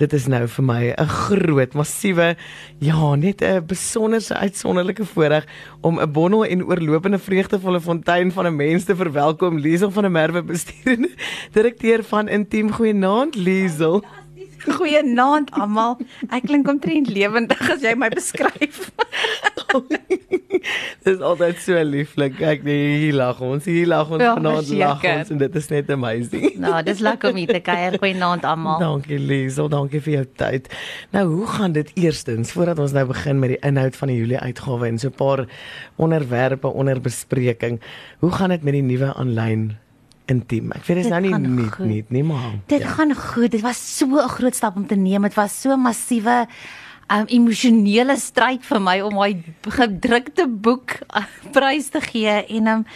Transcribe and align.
dit 0.00 0.12
is 0.16 0.26
nou 0.32 0.46
vir 0.48 0.64
my 0.64 0.82
'n 0.96 1.08
groot, 1.08 1.74
massiewe 1.74 2.36
ja, 2.78 3.14
net 3.16 3.42
'n 3.42 3.66
besonderse 3.66 4.34
uitsonderlike 4.34 5.04
voorreg 5.04 5.44
om 5.82 6.00
'n 6.00 6.12
bondel 6.12 6.44
en 6.44 6.64
oorlopende 6.64 7.18
vreugdevolle 7.18 7.80
fontein 7.80 8.32
van 8.32 8.46
'n 8.46 8.56
mens 8.56 8.84
te 8.84 8.96
verwelkom, 8.96 9.58
Liesel 9.58 9.90
van 9.90 10.02
der 10.02 10.10
Merwe 10.10 10.42
bestuurende 10.42 11.10
direkteur 11.52 12.04
van 12.04 12.28
Intiem 12.28 12.72
Goeienaand 12.72 13.34
Liesel. 13.34 14.04
Goeienaand 14.66 15.50
almal. 15.56 15.98
Ek 16.28 16.44
klink 16.48 16.68
omtrent 16.68 17.08
lewendig 17.08 17.60
as 17.70 17.82
jy 17.82 17.94
my 17.94 18.08
beskryf. 18.12 18.90
Dis 21.06 21.20
altyd 21.24 21.60
so 21.62 21.78
lieflik. 21.86 22.34
Kyk 22.40 22.64
nee, 22.66 22.98
hier 23.04 23.14
lag 23.16 23.40
ons. 23.44 23.64
Hier 23.64 23.86
lag 23.88 24.10
ons 24.12 24.22
Ja, 24.22 24.34
vanaand 24.36 24.68
lag 24.76 24.98
verseker. 25.00 25.18
ons 25.22 25.32
en 25.34 25.38
dit 25.38 25.58
is 25.60 25.68
net 25.72 25.90
amazing. 25.94 26.46
nou, 26.64 26.74
dis 26.86 27.00
lekker 27.04 27.32
om 27.32 27.38
hier 27.40 27.52
te 27.54 27.62
kuier. 27.64 27.96
Goeienaand 28.02 28.44
almal. 28.44 28.80
Dankie 28.82 29.18
Liesel, 29.20 29.70
dankie 29.72 30.02
vir 30.04 30.12
jou 30.18 30.24
tyd. 30.42 30.68
Nou, 31.14 31.24
hoe 31.34 31.46
gaan 31.56 31.76
dit 31.76 31.92
eerstens 31.94 32.52
voordat 32.56 32.78
ons 32.82 32.92
nou 32.96 33.06
begin 33.12 33.38
met 33.42 33.54
die 33.54 33.60
inhoud 33.66 33.96
van 33.96 34.12
die 34.12 34.18
Julie 34.20 34.40
uitgawe 34.40 34.86
en 34.90 34.98
so 34.98 35.08
'n 35.08 35.16
paar 35.16 35.46
onderwerpe 35.96 36.68
onder 36.68 37.00
bespreking. 37.00 37.80
Hoe 38.20 38.32
gaan 38.32 38.50
dit 38.50 38.62
met 38.62 38.72
die 38.74 38.82
nuwe 38.82 39.14
aanlyn 39.14 39.78
intiem? 40.30 40.72
Ek 40.76 40.84
weet 40.86 41.02
dit 41.02 41.06
is 41.06 41.12
nou 41.12 41.20
nie 41.24 41.34
nie 41.38 41.70
nie, 41.86 42.04
nie 42.08 42.26
maar. 42.26 42.52
Dit 42.70 42.84
gaan 42.84 43.14
goed. 43.14 43.50
Dit 43.50 43.64
was 43.66 43.80
so 43.98 44.06
'n 44.06 44.28
groot 44.28 44.54
stap 44.54 44.76
om 44.76 44.86
te 44.86 44.96
neem. 44.96 45.22
Dit 45.22 45.34
was 45.34 45.60
so 45.60 45.76
massiewe 45.76 46.46
um, 47.10 47.26
emosionele 47.26 48.16
stryd 48.16 48.62
vir 48.66 48.80
my 48.80 49.00
om 49.06 49.18
my 49.18 49.32
gedrukte 49.78 50.46
boek 50.46 51.00
uh, 51.10 51.26
prys 51.54 51.90
te 51.90 52.00
gee 52.00 52.36
en 52.58 52.70
um, 52.74 52.86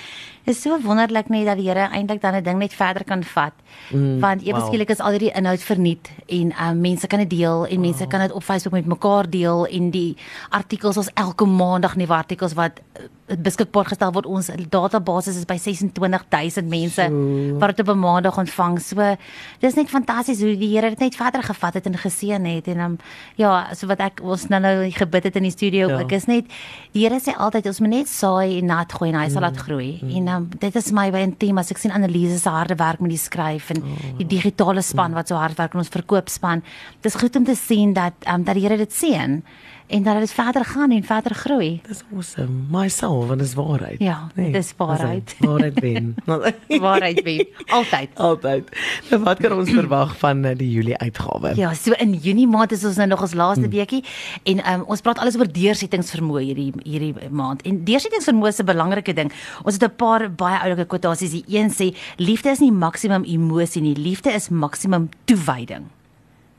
is 0.44 0.60
so 0.60 0.76
wonderlik 0.84 1.30
net 1.32 1.46
dat 1.48 1.56
die 1.56 1.68
Here 1.70 1.88
eintlik 1.88 2.20
dan 2.20 2.34
'n 2.34 2.44
ding 2.44 2.58
net 2.58 2.74
verder 2.74 3.04
kan 3.04 3.22
vat. 3.24 3.52
Mm, 3.90 4.20
Want 4.20 4.42
ewe 4.42 4.60
wow. 4.60 4.90
is 4.90 5.00
al 5.00 5.10
hierdie 5.10 5.32
inhoud 5.32 5.60
verniet 5.60 6.10
en 6.26 6.52
um, 6.60 6.80
mense 6.80 7.06
kan 7.06 7.18
dit 7.18 7.30
deel 7.30 7.66
en 7.66 7.80
mense 7.80 8.06
kan 8.06 8.20
dit 8.20 8.32
op 8.32 8.42
Facebook 8.42 8.72
met 8.72 8.86
mekaar 8.86 9.30
deel 9.30 9.66
en 9.66 9.90
die 9.90 10.16
artikels 10.50 10.96
ons 10.96 11.10
elke 11.14 11.44
maandag 11.44 11.96
nuwe 11.96 12.12
artikels 12.12 12.52
wat 12.52 12.80
beskikbaar 13.24 13.86
gestel 13.88 14.12
word 14.12 14.26
ons 14.28 14.50
database 14.68 15.32
is 15.32 15.46
by 15.48 15.56
26000 15.56 16.68
mense 16.68 17.06
So. 17.08 17.58
wat 17.58 17.76
dit 17.76 17.88
op 17.88 17.94
'n 17.94 17.98
maandag 17.98 18.38
ontvang. 18.38 18.80
So 18.80 19.16
dis 19.60 19.74
net 19.74 19.88
fantasties 19.88 20.40
hoe 20.40 20.56
die 20.56 20.74
Here 20.74 20.90
dit 20.90 20.98
net 20.98 21.16
verder 21.16 21.42
gevat 21.42 21.74
het 21.74 21.86
en 21.86 21.96
geseën 21.98 22.44
het 22.44 22.68
en 22.68 22.80
um, 22.80 22.98
ja, 23.36 23.74
so 23.74 23.86
wat 23.86 24.00
ek 24.00 24.20
ons 24.22 24.48
nou 24.48 24.60
nou 24.60 24.90
gebid 24.90 25.24
het 25.24 25.36
in 25.36 25.42
die 25.42 25.50
studio, 25.50 25.88
Ja. 25.88 26.00
ek 26.00 26.12
is 26.12 26.26
net 26.26 26.44
die 26.92 27.02
Here 27.02 27.20
sê 27.20 27.32
altyd 27.36 27.66
ons 27.66 27.80
moet 27.80 27.90
net 27.90 28.08
saai 28.08 28.58
en 28.58 28.66
nat 28.66 28.92
gooi 28.92 29.10
en 29.12 29.20
hy 29.20 29.28
sal 29.28 29.40
laat 29.40 29.56
groei. 29.56 30.00
Mm. 30.02 30.10
En 30.16 30.28
um, 30.28 30.50
dit 30.58 30.76
is 30.76 30.92
my 30.92 31.10
by 31.10 31.18
intiem 31.18 31.58
as 31.58 31.70
ek 31.70 31.78
sien 31.78 31.92
Annelise 31.92 32.38
se 32.38 32.48
harde 32.48 32.74
werk 32.74 33.00
met 33.00 33.10
die 33.10 33.18
skryf 33.18 33.70
en 33.70 33.82
oh. 33.82 34.18
die 34.18 34.26
digitale 34.26 34.82
span 34.82 35.12
wat 35.14 35.28
so 35.28 35.36
hard 35.36 35.56
werk 35.58 35.72
en 35.72 35.78
ons 35.78 35.88
verkoopspan. 35.88 36.62
Dis 37.00 37.14
goed 37.14 37.36
om 37.36 37.44
te 37.44 37.54
sien 37.54 37.92
dat 37.92 38.12
um, 38.28 38.44
dat 38.44 38.54
die 38.54 38.62
Here 38.64 38.76
dit 38.76 38.92
seën 38.92 39.42
en 39.86 40.02
dat 40.02 40.18
dit 40.18 40.32
verder 40.32 40.64
gaan 40.64 40.90
en 40.90 41.04
verder 41.04 41.34
groei. 41.34 41.80
Dis 41.88 42.02
awesome. 42.14 42.64
Myself, 42.70 43.26
want 43.26 43.38
dis 43.38 43.54
waarheid. 43.54 43.98
Ja, 43.98 44.28
dit 44.34 44.54
is 44.54 44.72
waarheid. 44.76 45.34
dis 45.38 45.48
Waarheid 45.48 45.80
wen. 45.80 46.14
Waarheid 46.86 47.22
wen 47.22 47.46
altyd. 47.66 48.08
Altyd. 48.14 48.68
Nou 49.10 49.22
wat 49.22 49.38
kan 49.38 49.52
ons 49.52 49.70
verwag 49.70 50.16
van 50.18 50.44
eh, 50.44 50.56
die 50.56 50.70
Julie 50.70 50.96
uitgawe? 50.98 51.52
Ja, 51.56 51.74
so 51.74 51.92
in 51.92 52.12
Junie 52.12 52.46
maand 52.48 52.72
is 52.72 52.84
ons 52.84 52.96
nou 52.96 53.08
nog 53.08 53.20
ons 53.20 53.34
laaste 53.34 53.68
weekie 53.68 54.04
en 54.42 54.64
um, 54.72 54.82
ons 54.86 55.00
praat 55.00 55.18
alles 55.18 55.36
oor 55.38 55.50
deursettingsvermoë 55.52 56.40
hierdie 56.40 56.72
hierdie 56.82 57.28
maand. 57.30 57.62
En 57.62 57.84
deursettingsvermoë 57.84 58.48
is 58.48 58.60
'n 58.60 58.70
belangrike 58.72 59.12
ding. 59.12 59.32
Ons 59.64 59.74
het 59.74 59.84
'n 59.84 59.96
paar 59.96 60.30
baie 60.32 60.58
oulike 60.58 60.86
kwotasies. 60.86 61.30
Die 61.30 61.44
een 61.48 61.70
sê 61.70 61.94
liefde 62.16 62.50
is 62.50 62.58
nie 62.58 62.72
maksimum 62.72 63.24
emosie 63.24 63.82
nie, 63.82 63.96
liefde 63.96 64.32
is 64.32 64.48
maksimum 64.48 65.08
toewyding. 65.24 65.84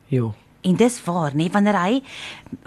Jo. 0.08 0.34
En 0.66 0.76
dis 0.76 0.96
waar, 1.06 1.36
nê, 1.38 1.46
wanneer 1.54 1.78
hy 1.78 2.02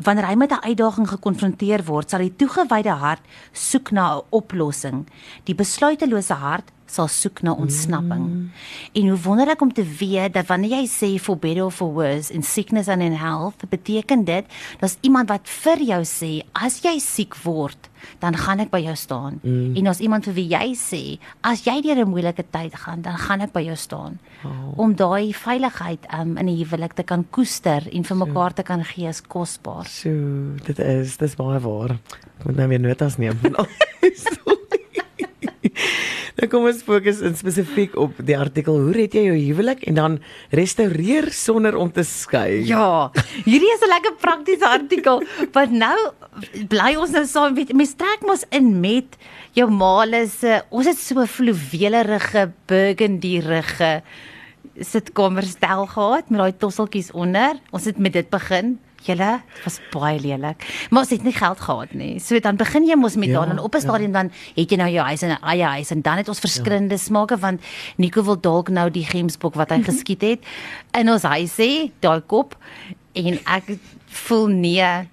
wanneer 0.07 0.29
hy 0.31 0.35
met 0.39 0.53
'n 0.53 0.65
uitdaging 0.71 1.09
gekonfronteer 1.09 1.83
word, 1.85 2.11
sal 2.11 2.23
die 2.23 2.37
toegewyde 2.37 2.95
hart 2.95 3.23
soek 3.53 3.91
na 3.91 4.17
'n 4.17 4.23
oplossing. 4.31 5.07
Die 5.45 5.55
besluitelose 5.55 6.35
hart 6.35 6.71
sal 6.91 7.09
soek 7.09 7.43
na 7.43 7.53
ontsnapping. 7.53 8.25
Mm. 8.27 8.51
En 8.93 9.09
hoe 9.09 9.19
wonderlik 9.25 9.61
om 9.61 9.73
te 9.73 9.85
weet 9.99 10.33
dat 10.35 10.47
wanneer 10.47 10.79
jy 10.79 10.87
sê 10.89 11.11
for 11.21 11.37
better 11.37 11.65
or 11.65 11.75
for 11.75 11.93
worse 11.93 12.33
in 12.33 12.43
sickness 12.43 12.89
and 12.89 13.03
in 13.03 13.17
health, 13.17 13.65
beteken 13.69 14.25
dit 14.25 14.45
daar's 14.81 14.97
iemand 15.01 15.29
wat 15.29 15.49
vir 15.49 15.85
jou 15.85 16.03
sê 16.09 16.33
as 16.53 16.81
jy 16.85 16.99
siek 17.03 17.37
word, 17.45 17.91
dan 18.23 18.37
gaan 18.37 18.63
ek 18.63 18.71
by 18.73 18.81
jou 18.83 18.95
staan. 18.97 19.41
Mm. 19.43 19.77
En 19.77 19.91
daar's 19.91 20.03
iemand 20.05 20.29
vir 20.29 20.37
wie 20.39 20.49
jy 20.53 20.73
sê 20.79 21.03
as 21.43 21.65
jy 21.67 21.81
deur 21.83 22.05
'n 22.05 22.11
moeilike 22.11 22.45
tyd 22.51 22.75
gaan, 22.75 23.03
dan 23.03 23.19
gaan 23.19 23.41
ek 23.41 23.53
by 23.53 23.63
jou 23.63 23.77
staan. 23.77 24.19
Oh. 24.45 24.79
Om 24.79 24.95
daai 24.95 25.35
veiligheid 25.35 26.07
um, 26.15 26.37
in 26.37 26.49
'n 26.49 26.57
huwelik 26.57 26.93
te 26.95 27.03
kan 27.03 27.27
koester 27.31 27.83
en 27.93 28.05
vir 28.05 28.17
mekaar 28.17 28.55
te 28.55 28.63
kan 28.63 28.85
gee 28.85 29.09
is 29.09 29.21
kosbaar. 29.21 29.87
So, 29.87 30.11
dit 30.65 30.79
is 30.79 31.17
dis 31.17 31.35
baie 31.35 31.59
waar. 31.61 31.99
Moet 32.45 32.57
nou 32.57 32.69
weer 32.69 32.81
notas 32.81 33.17
neem. 33.17 33.39
Dan 36.39 36.49
kom 36.53 36.69
ons 36.71 36.85
fokus 36.87 37.19
in 37.27 37.35
spesifiek 37.39 37.97
op 37.99 38.19
die 38.23 38.37
artikel 38.39 38.79
hoe 38.79 38.95
red 38.95 39.15
jy 39.17 39.25
jou 39.27 39.37
huwelik 39.37 39.83
en 39.91 39.99
dan 39.99 40.19
restaureer 40.55 41.31
sonder 41.35 41.75
om 41.79 41.91
te 41.91 42.05
skei. 42.07 42.63
Ja, 42.69 43.11
hierdie 43.43 43.73
is 43.75 43.83
'n 43.83 43.91
lekker 43.91 44.15
praktiese 44.23 44.69
artikel 44.69 45.25
wat 45.53 45.71
nou 45.71 45.97
bly 46.71 46.95
ons 46.95 47.11
nou 47.11 47.27
saam 47.27 47.55
weet 47.59 47.75
mens 47.75 47.97
trek 47.99 48.23
mos 48.23 48.47
in 48.51 48.81
met 48.81 49.19
jou 49.59 49.69
male 49.71 50.27
se 50.29 50.63
ons 50.71 50.87
het 50.87 50.99
so 50.99 51.27
fluweelerige 51.27 52.53
burgundierige 52.71 54.03
sitkamerstel 54.79 55.87
gehad 55.91 56.31
met 56.31 56.39
daai 56.39 56.55
tosseltjies 56.55 57.11
onder. 57.11 57.59
Ons 57.75 57.85
het 57.91 57.99
met 57.99 58.13
dit 58.13 58.31
begin. 58.31 58.79
Julle 59.07 59.41
dit 59.55 59.65
was 59.65 59.79
baie 59.93 60.21
lelik. 60.21 60.65
Maar 60.91 61.03
ons 61.03 61.11
het 61.11 61.23
nie 61.23 61.33
geld 61.33 61.61
gehad 61.61 61.93
nie. 61.93 62.19
So 62.21 62.39
dan 62.41 62.57
begin 62.57 62.87
jy 62.89 62.97
mos 62.97 63.17
met 63.17 63.29
Ja, 63.29 63.41
ja, 63.41 63.47
dan 63.47 63.59
op 63.59 63.75
'n 63.75 63.81
stadium 63.81 64.13
dan 64.13 64.31
het 64.55 64.71
jy 64.71 64.77
nou 64.77 64.91
jou 64.91 65.05
huis 65.07 65.23
en 65.23 65.31
'n 65.31 65.45
eie 65.45 65.65
huis 65.65 65.91
en 65.91 66.03
dan 66.03 66.17
het 66.17 66.29
ons 66.29 66.39
verskillende 66.39 66.95
ja. 66.95 67.01
smake 67.01 67.39
want 67.39 67.61
Nico 67.97 68.23
wil 68.23 68.41
dalk 68.41 68.69
nou 68.69 68.91
die 68.91 69.05
gemsbok 69.05 69.55
wat 69.55 69.71
hy 69.71 69.83
geskiet 69.83 70.23
het 70.23 70.41
in 70.93 71.11
ons 71.11 71.23
huis 71.23 71.57
hê, 71.57 71.91
daai 72.01 72.21
kop 72.21 72.57
en 73.13 73.39
ek 73.45 73.79
voel 74.07 74.47
nee 74.47 75.09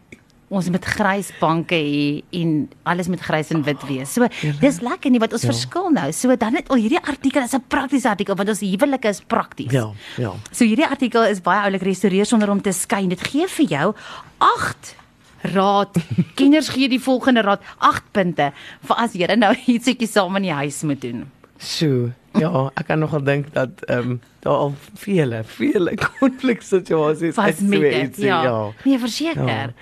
ons 0.56 0.70
moet 0.74 0.86
grys 0.86 1.32
banke 1.40 1.76
hê 1.78 2.24
en 2.42 2.68
alles 2.84 3.08
moet 3.12 3.22
grys 3.22 3.52
en 3.56 3.62
wit 3.68 3.82
wees. 3.90 4.14
So 4.16 4.28
dis 4.62 4.80
lekker 4.82 5.12
nie 5.12 5.20
wat 5.20 5.34
ons 5.34 5.44
Ja. 5.46 5.52
verskil 5.52 5.90
nou. 5.92 6.12
So 6.12 6.36
dan 6.36 6.56
het 6.56 6.70
al 6.70 6.78
hierdie 6.82 7.02
artikel 7.02 7.44
is 7.44 7.54
'n 7.54 7.64
praktiese 7.68 8.10
artikel 8.10 8.36
want 8.36 8.50
ons 8.50 8.60
huwelike 8.62 9.06
is 9.10 9.22
prakties. 9.22 9.72
Ja, 9.72 9.92
ja. 10.18 10.34
So 10.52 10.66
hierdie 10.66 10.88
artikel 10.88 11.24
is 11.24 11.42
baie 11.42 11.64
oulik 11.68 11.82
restoreer 11.84 12.26
sonder 12.26 12.50
om 12.50 12.62
te 12.62 12.72
skyn. 12.72 13.10
Dit 13.10 13.22
gee 13.22 13.48
vir 13.48 13.66
jou 13.68 13.94
8 14.40 14.96
raad. 15.54 15.96
Kinders 16.36 16.70
gee 16.70 16.90
die 16.90 17.00
volgende 17.02 17.42
raad, 17.42 17.62
8 17.80 18.04
punte 18.12 18.52
vir 18.88 18.98
as 18.98 19.14
jy 19.14 19.36
nou 19.36 19.54
ietsiekie 19.68 20.08
saam 20.08 20.36
in 20.38 20.44
die 20.44 20.54
huis 20.54 20.84
moet 20.84 21.02
doen. 21.02 21.26
So, 21.58 22.12
ja, 22.38 22.70
ek 22.76 22.88
kan 22.88 23.00
nogal 23.00 23.24
dink 23.24 23.54
dat 23.54 23.82
ehm 23.88 24.12
um, 24.12 24.22
daar 24.46 24.62
al 24.68 24.74
vele, 25.02 25.42
vele 25.58 25.96
konfliksituasies 26.20 27.36
so 27.36 27.42
met 27.66 27.82
dit. 27.82 28.18
Ja. 28.18 28.44
ja. 28.44 28.72
Nee, 28.86 29.00
verseker. 29.02 29.48
Ja. 29.48 29.74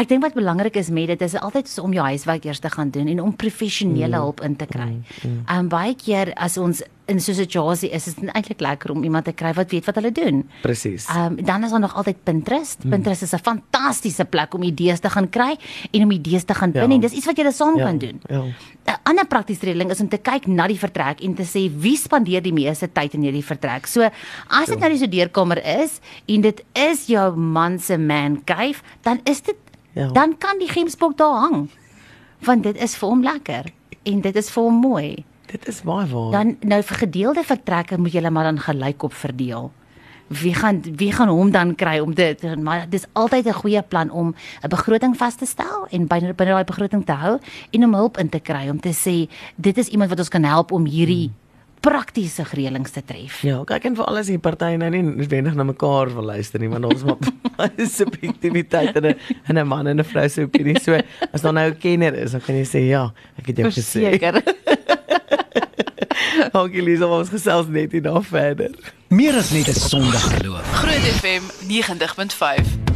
Ek 0.00 0.08
dink 0.08 0.24
wat 0.24 0.34
belangrik 0.36 0.76
is 0.80 0.88
met 0.92 1.12
dit 1.12 1.20
is 1.26 1.36
altyd 1.40 1.68
om 1.82 1.92
jou 1.96 2.04
huiswerk 2.06 2.44
eers 2.48 2.60
te 2.64 2.70
gaan 2.72 2.90
doen 2.90 3.08
en 3.12 3.20
om 3.22 3.36
professionele 3.36 4.16
hulp 4.16 4.40
in 4.44 4.56
te 4.56 4.66
kry. 4.66 4.92
Ehm 5.22 5.58
um, 5.58 5.68
baie 5.72 5.94
keer 5.96 6.32
as 6.36 6.56
ons 6.60 6.82
in 7.06 7.20
so 7.22 7.30
'n 7.32 7.34
situasie 7.38 7.90
is, 7.90 8.06
is 8.08 8.14
dit 8.14 8.30
eintlik 8.34 8.60
lekker 8.60 8.90
om 8.90 9.04
iemand 9.04 9.24
te 9.24 9.32
kry 9.32 9.52
wat 9.54 9.70
weet 9.70 9.84
wat 9.86 9.94
hulle 9.94 10.12
doen. 10.12 10.48
Presies. 10.62 11.06
Ehm 11.08 11.36
um, 11.38 11.44
dan 11.44 11.64
is 11.64 11.70
daar 11.70 11.80
nog 11.80 11.94
altyd 11.94 12.16
Pinterest. 12.24 12.78
Pinterest 12.88 13.22
is 13.22 13.32
'n 13.32 13.38
fantastiese 13.42 14.24
plek 14.24 14.54
om 14.54 14.62
idees 14.62 15.00
te 15.00 15.10
gaan 15.10 15.28
kry 15.28 15.56
en 15.92 16.02
om 16.02 16.10
idees 16.10 16.44
te 16.44 16.54
gaan 16.54 16.70
Ja. 16.74 16.80
pin 16.82 16.92
en 16.92 17.00
dis 17.00 17.12
iets 17.12 17.26
wat 17.26 17.36
jy 17.36 17.50
saam 17.50 17.76
Ja, 17.78 17.84
kan 17.84 17.98
doen. 17.98 18.20
ja. 18.28 18.42
'n 18.42 18.54
Ander 19.02 19.26
praktiese 19.26 19.64
redeling 19.64 19.90
is 19.90 20.00
om 20.00 20.08
te 20.08 20.18
kyk 20.18 20.46
na 20.46 20.66
die 20.66 20.78
vertrek 20.78 21.20
en 21.22 21.34
te 21.34 21.42
sê 21.42 21.70
wie 21.78 21.96
spandeer 21.96 22.42
die 22.42 22.52
meeste 22.52 22.88
tyd 22.92 23.14
in 23.14 23.22
hierdie 23.22 23.44
vertrek. 23.44 23.86
So 23.86 24.05
as 24.48 24.66
dit 24.66 24.78
nou 24.78 24.88
die 24.90 24.98
studeerkamer 24.98 25.60
is 25.82 26.00
en 26.26 26.40
dit 26.40 26.64
is 26.72 27.06
jou 27.06 27.36
man 27.36 27.78
se 27.78 27.98
man 27.98 28.44
cave, 28.44 28.82
dan 29.02 29.20
is 29.24 29.40
dit 29.42 29.56
Ja. 29.96 30.08
dan 30.12 30.38
kan 30.38 30.58
die 30.58 30.68
gemsbok 30.68 31.16
daar 31.16 31.40
hang. 31.40 31.70
Want 32.44 32.62
dit 32.62 32.76
is 32.76 32.96
vir 32.96 33.08
hom 33.08 33.22
lekker 33.22 33.64
en 34.02 34.20
dit 34.20 34.36
is 34.36 34.50
vir 34.50 34.62
hom 34.62 34.74
mooi. 34.74 35.24
Dit 35.46 35.68
is 35.68 35.82
baie 35.82 36.06
waar. 36.06 36.30
Dan 36.32 36.56
nou 36.60 36.82
vir 36.82 36.96
gedeelde 36.96 37.42
vertrekke 37.44 37.98
moet 37.98 38.12
julle 38.12 38.30
maar 38.30 38.44
dan 38.44 38.58
gelykop 38.60 39.12
verdeel. 39.14 39.72
Wie 40.28 40.54
gaan 40.54 40.82
wie 40.96 41.12
gaan 41.12 41.28
hom 41.28 41.50
dan 41.50 41.74
kry 41.74 41.98
om 41.98 42.14
dit 42.14 42.42
maar 42.60 42.86
dis 42.90 43.06
altyd 43.12 43.46
'n 43.46 43.52
goeie 43.52 43.82
plan 43.82 44.10
om 44.10 44.34
'n 44.62 44.68
begroting 44.68 45.16
vas 45.16 45.34
te 45.36 45.46
stel 45.46 45.86
en 45.90 46.06
binne 46.06 46.34
binne 46.34 46.52
daai 46.52 46.64
begroting 46.64 47.04
te 47.06 47.12
hou 47.12 47.38
en 47.70 47.84
om 47.84 47.94
hulp 47.94 48.18
in 48.18 48.28
te 48.28 48.40
kry 48.40 48.68
om 48.68 48.80
te 48.80 48.92
sê 48.92 49.30
dit 49.56 49.78
is 49.78 49.88
iemand 49.88 50.10
wat 50.10 50.18
ons 50.18 50.28
kan 50.28 50.44
help 50.44 50.72
om 50.72 50.84
hierdie 50.84 51.30
praktiese 51.80 52.44
reëlings 52.48 52.90
te 52.90 53.02
tref. 53.04 53.42
Ja, 53.46 53.60
kyk 53.64 53.84
en 53.84 53.96
vir 53.98 54.08
alles 54.10 54.30
die 54.32 54.40
partye 54.42 54.78
nou 54.80 54.90
nie 54.90 55.02
noodwendig 55.06 55.54
na 55.54 55.64
mekaar 55.64 56.10
wil 56.14 56.26
luister 56.32 56.60
nie, 56.60 56.70
want 56.72 56.88
ons 56.88 57.04
maar 57.04 57.18
subjektiwiteit 58.00 58.96
in 58.96 59.06
'n 59.06 59.14
in 59.48 59.58
'n 59.58 59.66
man 59.66 59.86
en 59.86 60.00
'n 60.00 60.04
vrou 60.04 60.28
se 60.28 60.42
opinie. 60.42 60.80
So 60.80 60.98
as 61.32 61.42
daar 61.42 61.52
nou 61.52 61.70
'n 61.70 61.78
kenner 61.78 62.14
is, 62.14 62.32
dan 62.32 62.40
kan 62.40 62.54
jy 62.54 62.64
sê 62.64 62.88
ja, 62.88 63.12
ek 63.38 63.46
het 63.46 63.56
jou 63.56 63.70
gesê. 63.70 64.00
Verseker. 64.08 64.42
Dankie 66.52 66.82
Liesel, 66.82 67.10
ons 67.10 67.28
gesels 67.28 67.68
net 67.68 67.92
hierna 67.92 68.22
verder. 68.22 68.72
Meer 69.08 69.36
as 69.36 69.52
net 69.52 69.68
'n 69.68 69.74
Sondag 69.74 70.36
geloof. 70.36 70.72
Groot 70.72 71.06
FM 71.20 71.42
90.5. 71.68 72.86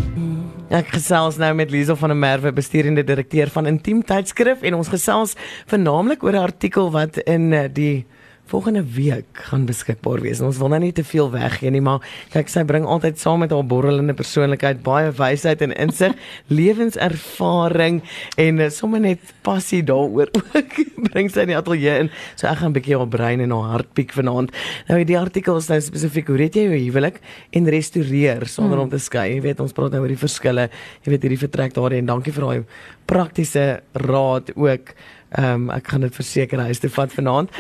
Ek 0.71 0.93
gesels 0.94 1.35
nou 1.37 1.50
met 1.59 1.71
Liesel 1.71 1.97
van 1.99 2.12
der 2.12 2.17
Merwe, 2.17 2.53
bestuurende 2.53 3.03
direkteur 3.03 3.50
van 3.50 3.67
Intiem 3.67 4.05
Tydskrif 4.06 4.62
en 4.62 4.75
ons 4.75 4.88
gesels 4.88 5.35
vernaamlik 5.67 6.23
oor 6.23 6.32
'n 6.32 6.47
artikel 6.47 6.91
wat 6.91 7.19
in 7.27 7.53
eh, 7.53 7.67
die 7.67 8.06
volgende 8.50 8.82
week 8.97 9.44
gaan 9.47 9.64
beskikbaar 9.69 10.20
wees. 10.25 10.41
En 10.41 10.49
ons 10.49 10.58
wil 10.58 10.73
nou 10.73 10.81
nie 10.82 10.93
te 10.94 11.05
veel 11.06 11.31
weggee 11.31 11.70
nie, 11.70 11.82
maar 11.85 12.02
kyk 12.32 12.50
sy 12.50 12.64
bring 12.67 12.87
altyd 12.88 13.20
saam 13.20 13.44
met 13.44 13.52
haar 13.55 13.67
borrelende 13.67 14.17
persoonlikheid 14.19 14.82
baie 14.87 15.12
wysheid 15.14 15.62
en 15.62 15.75
insig, 15.79 16.17
lewenservaring 16.61 18.00
en 18.41 18.62
uh, 18.64 18.69
sommer 18.75 19.02
net 19.05 19.35
passie 19.47 19.82
daaroor 19.87 20.32
ook 20.43 20.79
bring 21.11 21.31
sy 21.31 21.47
in 21.47 21.52
die 21.52 21.58
ateljee 21.58 21.97
in. 22.06 22.11
So 22.35 22.49
ek 22.50 22.62
gaan 22.62 22.73
'n 22.73 22.79
bietjie 22.79 22.99
haar 22.99 23.11
brein 23.11 23.44
en 23.44 23.55
haar 23.55 23.76
hart 23.76 23.93
piek 23.94 24.14
vanaand. 24.17 24.50
Nou 24.91 24.99
die 25.05 25.19
artikel 25.19 25.56
is 25.56 25.70
nou 25.70 25.81
spesifiek 25.81 26.29
hoe 26.31 26.41
red 26.41 26.58
jy 26.58 26.67
jou 26.67 26.81
huwelik 26.88 27.20
en 27.55 27.70
restoreer 27.70 28.46
sonder 28.46 28.79
hmm. 28.79 28.88
om 28.88 28.91
te 28.91 28.99
skei. 28.99 29.37
Jy 29.37 29.41
weet 29.46 29.61
ons 29.61 29.73
praat 29.73 29.94
nou 29.94 30.03
oor 30.03 30.12
die 30.12 30.20
verskille. 30.20 30.69
Jy 31.05 31.14
weet 31.14 31.23
hierdie 31.29 31.44
vertrek 31.46 31.75
daarin 31.75 32.03
en 32.03 32.12
dankie 32.14 32.35
vir 32.35 32.46
daai 32.46 32.64
praktiese 33.11 33.82
raad 33.94 34.53
ook. 34.56 34.94
Ehm 35.31 35.69
um, 35.69 35.71
ek 35.71 35.88
gaan 35.88 36.00
dit 36.00 36.15
verseker 36.15 36.59
huis 36.59 36.79
toe 36.82 36.91
vat 36.91 37.12
vanaand. 37.12 37.50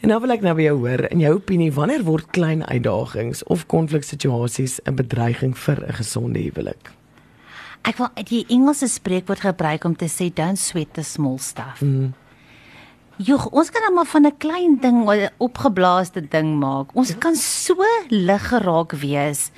En 0.00 0.08
nou 0.08 0.20
wil 0.20 0.30
ek 0.32 0.40
nou 0.40 0.54
by 0.56 0.62
jou 0.62 0.76
hoor 0.78 1.04
in 1.10 1.20
jou 1.20 1.34
opinie 1.36 1.72
wanneer 1.72 2.04
word 2.06 2.30
klein 2.32 2.64
uitdagings 2.64 3.42
of 3.52 3.66
konfliksituasies 3.66 4.80
'n 4.84 4.94
bedreiging 4.94 5.58
vir 5.58 5.84
'n 5.84 5.92
gesonde 5.92 6.40
huwelik? 6.40 6.92
Ek 7.84 7.96
wil 7.96 8.08
die 8.24 8.46
Engelse 8.48 8.88
spreekwoord 8.88 9.40
gebruik 9.40 9.84
om 9.84 9.96
te 9.96 10.08
sê 10.08 10.32
don't 10.34 10.58
sweat 10.58 10.94
the 10.94 11.02
small 11.02 11.38
stuff. 11.38 11.80
Mm. 11.80 12.14
Joh, 13.18 13.46
ons 13.50 13.70
kan 13.70 13.94
maar 13.94 14.06
van 14.06 14.26
'n 14.26 14.36
klein 14.38 14.78
ding 14.80 15.04
'n 15.04 15.30
opgeblaaste 15.38 16.28
ding 16.28 16.58
maak. 16.58 16.94
Ons 16.94 17.08
ja. 17.08 17.16
kan 17.18 17.34
so 17.34 17.84
lig 18.08 18.48
geraak 18.48 18.92
wees 18.92 19.50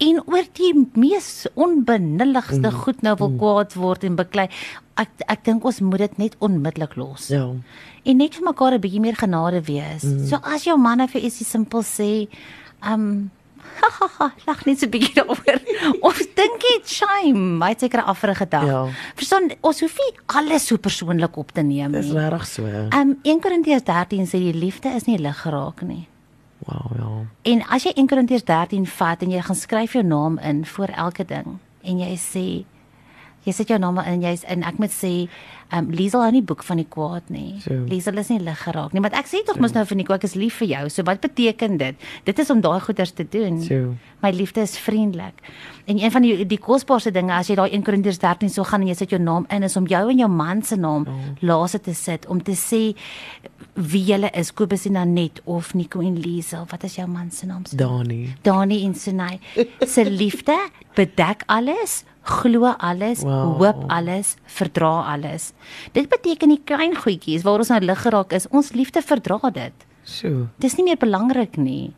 en 0.00 0.20
oor 0.26 0.46
die 0.56 0.72
mees 0.94 1.46
onbenulligste 1.54 2.70
mm. 2.70 2.78
goed 2.84 3.02
nou 3.04 3.16
wil 3.20 3.32
mm. 3.34 3.40
kwaad 3.42 3.74
word 3.76 4.06
en 4.08 4.16
beklei 4.16 4.46
ek 5.00 5.24
ek 5.32 5.44
dink 5.48 5.66
ons 5.68 5.80
moet 5.84 6.04
dit 6.04 6.16
net 6.20 6.38
onmiddellik 6.44 6.96
los. 7.00 7.28
Ja. 7.32 7.46
En 8.04 8.20
net 8.20 8.36
vir 8.36 8.46
mekaar 8.46 8.76
'n 8.76 8.84
bietjie 8.84 9.00
meer 9.00 9.16
genade 9.16 9.60
wees. 9.64 10.04
Mm. 10.04 10.26
So 10.28 10.40
as 10.42 10.64
jou 10.64 10.76
man 10.76 11.06
vir 11.08 11.22
ietsie 11.22 11.46
simpel 11.46 11.82
sê, 11.82 12.28
um 12.92 13.30
haha, 13.80 14.30
lag 14.46 14.64
net 14.66 14.80
so 14.80 14.86
'n 14.86 14.92
bietjie 14.92 15.14
daaroor. 15.16 15.60
Ons 16.06 16.24
dink 16.36 16.60
dit 16.60 16.84
shame, 16.88 17.60
hy 17.64 17.72
het 17.72 17.80
seker 17.80 18.02
af 18.02 18.18
vir 18.18 18.30
'n 18.30 18.40
gedag. 18.44 18.66
Ja. 18.66 18.82
Verstaan, 19.16 19.50
ons 19.60 19.80
hoef 19.80 19.96
nie 19.96 20.12
alles 20.26 20.66
so 20.66 20.76
persoonlik 20.76 21.36
op 21.36 21.52
te 21.52 21.62
neem 21.62 21.92
nie. 21.92 22.00
Dis 22.00 22.12
regtig 22.12 22.46
so. 22.46 22.66
Ja. 22.66 22.88
Um 23.00 23.18
1 23.22 23.40
Korintiërs 23.40 23.84
13 23.84 24.26
sê 24.26 24.38
die 24.38 24.54
liefde 24.54 24.88
is 24.94 25.06
nie 25.06 25.18
lig 25.18 25.36
geraak 25.36 25.82
nie. 25.82 26.08
Wow, 26.66 26.96
ja. 26.96 27.10
En 27.42 27.62
as 27.68 27.86
jy 27.86 27.92
1 27.96 28.06
Korintiërs 28.10 28.44
13 28.44 28.86
vat 28.86 29.22
en 29.24 29.32
jy 29.32 29.40
gaan 29.46 29.56
skryf 29.56 29.96
jou 29.96 30.04
naam 30.04 30.38
in 30.38 30.66
voor 30.66 30.92
elke 30.92 31.24
ding 31.24 31.58
en 31.82 32.00
jy 32.02 32.12
sê 32.20 32.46
jy 33.46 33.54
sit 33.56 33.72
jou 33.72 33.78
naam 33.80 33.98
in 34.04 34.24
jy's 34.24 34.44
en 34.48 34.64
ek 34.68 34.78
moet 34.82 34.92
sê 34.92 35.14
um 35.70 35.86
Liesel 35.94 36.24
hou 36.24 36.30
nie 36.34 36.42
boek 36.42 36.64
van 36.66 36.80
die 36.80 36.86
kwaad 36.90 37.28
nie. 37.30 37.60
So. 37.62 37.76
Liesel 37.88 38.18
is 38.18 38.30
nie 38.32 38.40
lig 38.42 38.58
geraak 38.64 38.94
nie, 38.94 39.02
want 39.04 39.14
ek 39.14 39.28
sê 39.30 39.40
tog 39.46 39.56
so. 39.56 39.62
mos 39.62 39.74
nou 39.76 39.84
vir 39.86 40.00
Nico 40.00 40.16
ek 40.16 40.26
is 40.26 40.34
lief 40.38 40.58
vir 40.60 40.70
jou. 40.72 40.82
So 40.90 41.06
wat 41.06 41.22
beteken 41.22 41.78
dit? 41.80 42.08
Dit 42.26 42.42
is 42.42 42.50
om 42.50 42.62
daai 42.64 42.80
goeders 42.82 43.14
te 43.14 43.24
doen. 43.24 43.60
So. 43.62 43.94
My 44.24 44.32
liefde 44.34 44.64
is 44.66 44.74
vriendelik. 44.82 45.38
En 45.86 46.02
een 46.02 46.12
van 46.12 46.26
die 46.26 46.46
die 46.50 46.58
kosbaarste 46.60 47.14
dinge 47.14 47.32
as 47.36 47.48
jy 47.48 47.56
daai 47.60 47.70
1 47.70 47.86
Korintiërs 47.86 48.20
13 48.20 48.52
so 48.52 48.66
gaan 48.66 48.82
en 48.84 48.90
jy 48.90 48.98
sit 48.98 49.14
jou 49.14 49.22
naam 49.22 49.46
in 49.54 49.64
is 49.68 49.78
om 49.78 49.86
jou 49.90 50.02
en 50.10 50.24
jou 50.24 50.30
man 50.30 50.64
se 50.66 50.76
naam 50.76 51.06
oh. 51.08 51.30
laaste 51.40 51.80
te 51.86 51.94
sit 51.94 52.26
om 52.26 52.42
te 52.42 52.58
sê 52.58 52.82
wie 53.78 54.02
julle 54.10 54.28
is 54.36 54.50
Kobus 54.52 54.84
en 54.90 54.98
Anet 55.00 55.40
of 55.46 55.72
Nico 55.78 56.02
en 56.04 56.18
Liesel. 56.18 56.66
Wat 56.68 56.84
is 56.84 56.98
jou 56.98 57.06
man 57.08 57.30
se 57.30 57.46
naam? 57.46 57.64
Dani. 57.70 58.34
Dani 58.42 58.82
en 58.84 58.94
Sunay. 58.94 59.38
Se 59.86 60.04
liefde 60.10 60.58
bedek 60.98 61.46
alles 61.46 62.02
glo 62.30 62.72
alles, 62.78 63.24
wow. 63.26 63.56
hoop 63.58 63.84
alles, 63.92 64.34
verdra 64.58 64.92
alles. 65.14 65.50
Dit 65.96 66.10
beteken 66.12 66.54
die 66.54 66.60
klein 66.64 66.96
goedjies 66.96 67.44
waar 67.46 67.62
ons 67.62 67.72
nou 67.72 67.80
lig 67.84 68.02
geraak 68.04 68.34
is, 68.36 68.48
ons 68.54 68.72
liefde 68.76 69.02
verdra 69.02 69.50
dit. 69.54 69.88
So. 70.04 70.46
Dis 70.62 70.76
nie 70.78 70.86
meer 70.88 71.00
belangrik 71.00 71.58
nie. 71.60 71.92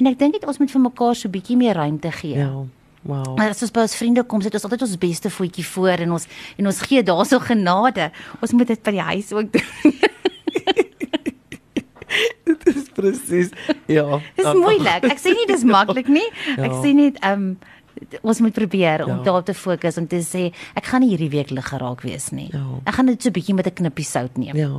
En 0.00 0.08
ek 0.10 0.18
dink 0.20 0.36
dit 0.36 0.48
ons 0.48 0.58
moet 0.60 0.72
vir 0.72 0.82
mekaar 0.88 1.16
so 1.18 1.32
bietjie 1.32 1.58
meer 1.58 1.78
ruimte 1.78 2.12
gee. 2.20 2.36
Ja. 2.38 2.64
Wow. 3.06 3.36
As 3.38 3.62
ons 3.62 3.70
by 3.70 3.84
ons 3.86 3.94
vriende 3.94 4.24
kom, 4.26 4.42
sit 4.42 4.54
ons 4.58 4.66
altyd 4.66 4.82
ons 4.82 4.98
beste 4.98 5.30
voetjie 5.30 5.64
voor 5.68 6.02
en 6.02 6.16
ons 6.16 6.26
en 6.58 6.70
ons 6.72 6.82
gee 6.88 7.04
daarso 7.06 7.38
genade. 7.44 8.10
Ons 8.42 8.54
moet 8.56 8.72
dit 8.72 8.82
by 8.82 8.96
die 8.96 9.06
huis 9.12 9.30
ook 9.36 9.52
doen. 9.54 9.94
dit 12.50 12.66
is 12.72 12.88
presies. 12.96 13.54
Ja. 13.90 14.18
Dis 14.38 14.50
moeilik. 14.58 15.06
Ek 15.06 15.22
sê 15.22 15.36
nie 15.38 15.46
dis 15.50 15.64
maklik 15.76 16.10
nie. 16.10 16.26
Ek 16.56 16.72
ja. 16.72 16.82
sê 16.82 16.94
net 16.98 17.22
ehm 17.22 17.48
um, 17.52 17.74
ons 18.22 18.40
moet 18.40 18.52
probeer 18.52 19.04
om 19.04 19.10
ja. 19.10 19.22
daarop 19.22 19.44
te 19.44 19.54
fokus 19.54 19.96
om 19.96 20.06
te 20.06 20.20
sê 20.24 20.48
ek 20.78 20.88
gaan 20.90 21.00
nie 21.04 21.10
hierdie 21.14 21.30
week 21.32 21.50
lig 21.50 21.68
geraak 21.68 22.02
wees 22.06 22.30
nie. 22.30 22.48
Ja. 22.52 22.64
Ek 22.84 22.98
gaan 22.98 23.06
dit 23.06 23.22
so 23.22 23.28
'n 23.28 23.32
bietjie 23.32 23.54
met 23.54 23.66
'n 23.66 23.74
knippie 23.74 24.04
sout 24.04 24.36
neem. 24.36 24.56
Ja. 24.56 24.70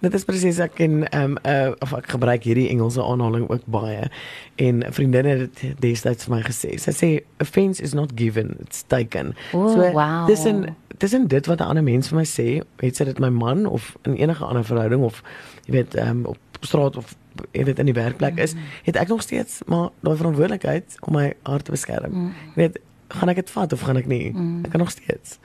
Dit 0.00 0.14
is 0.14 0.24
presies 0.24 0.58
ek 0.58 0.80
en 0.80 1.08
ehm 1.08 1.22
um, 1.22 1.38
uh, 1.44 1.72
of 1.80 1.92
ek 1.92 2.08
gebruik 2.08 2.42
hierdie 2.44 2.68
Engelse 2.68 3.02
aanhaling 3.02 3.48
ook 3.48 3.64
baie 3.66 4.10
en 4.56 4.84
vriendinne 4.90 5.36
het 5.46 5.80
destyds 5.80 6.24
vir 6.24 6.36
my 6.36 6.42
gesê. 6.42 6.78
Sy 6.78 6.92
sê 6.92 7.20
offense 7.40 7.82
is 7.82 7.94
not 7.94 8.12
given, 8.14 8.56
it's 8.60 8.82
taken. 8.86 9.34
Oh, 9.52 9.72
so 9.72 9.92
wow. 9.92 10.26
dis 10.26 10.44
'n 10.44 10.76
dis 10.98 11.14
'n 11.14 11.26
dit 11.26 11.46
wat 11.46 11.60
'n 11.60 11.68
ander 11.68 11.82
mens 11.82 12.08
vir 12.08 12.18
my 12.18 12.24
sê, 12.24 12.62
het 12.80 12.96
sy 12.96 13.04
dit 13.04 13.18
my 13.18 13.30
man 13.30 13.66
of 13.66 13.96
in 14.04 14.16
enige 14.16 14.44
ander 14.44 14.64
verhouding 14.64 15.02
of 15.02 15.22
jy 15.66 15.72
weet 15.72 15.94
ehm 15.94 16.08
um, 16.08 16.24
op 16.26 16.38
straat 16.60 16.96
of 16.96 17.14
jy 17.52 17.64
weet 17.68 17.78
in 17.82 17.90
die 17.90 17.96
werkplek 17.96 18.38
is, 18.42 18.54
mm. 18.54 18.74
het 18.88 18.96
ek 18.96 19.12
nog 19.12 19.22
steeds 19.22 19.60
maar 19.66 19.88
daai 20.00 20.16
verantwoordelikheid 20.16 20.98
om 21.00 21.18
my 21.18 21.32
hart 21.42 21.64
te 21.64 21.74
beskerm. 21.74 22.12
Mm. 22.12 22.32
Jy 22.54 22.62
weet, 22.62 22.80
gaan 23.08 23.32
ek 23.32 23.42
dit 23.44 23.54
vat 23.54 23.72
of 23.72 23.86
gaan 23.86 24.00
ek 24.00 24.10
nie? 24.10 24.32
Mm. 24.32 24.64
Ek 24.66 24.74
kan 24.74 24.82
nog 24.82 24.90
steeds. 24.94 25.38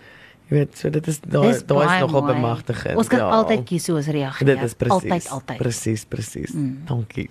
Jy 0.51 0.57
weet, 0.57 0.73
so 0.75 0.91
dit 0.91 1.05
is 1.07 1.21
daai 1.23 1.53
daai 1.63 1.85
is 1.85 2.01
nog 2.03 2.15
op 2.19 2.25
bemagtiging. 2.27 2.97
Ons 2.99 3.07
kan 3.11 3.21
ja. 3.23 3.29
altyd 3.37 3.61
kies 3.69 3.85
hoe 3.87 3.95
ons 4.01 4.07
reageer. 4.11 4.49
Dit 4.49 4.63
is 4.65 4.73
presies. 4.75 4.97
Altyd 4.97 5.29
altyd. 5.37 5.61
Presies, 5.61 6.03
presies. 6.11 6.51
Mm. 6.51 6.81
Dankie. 6.89 7.29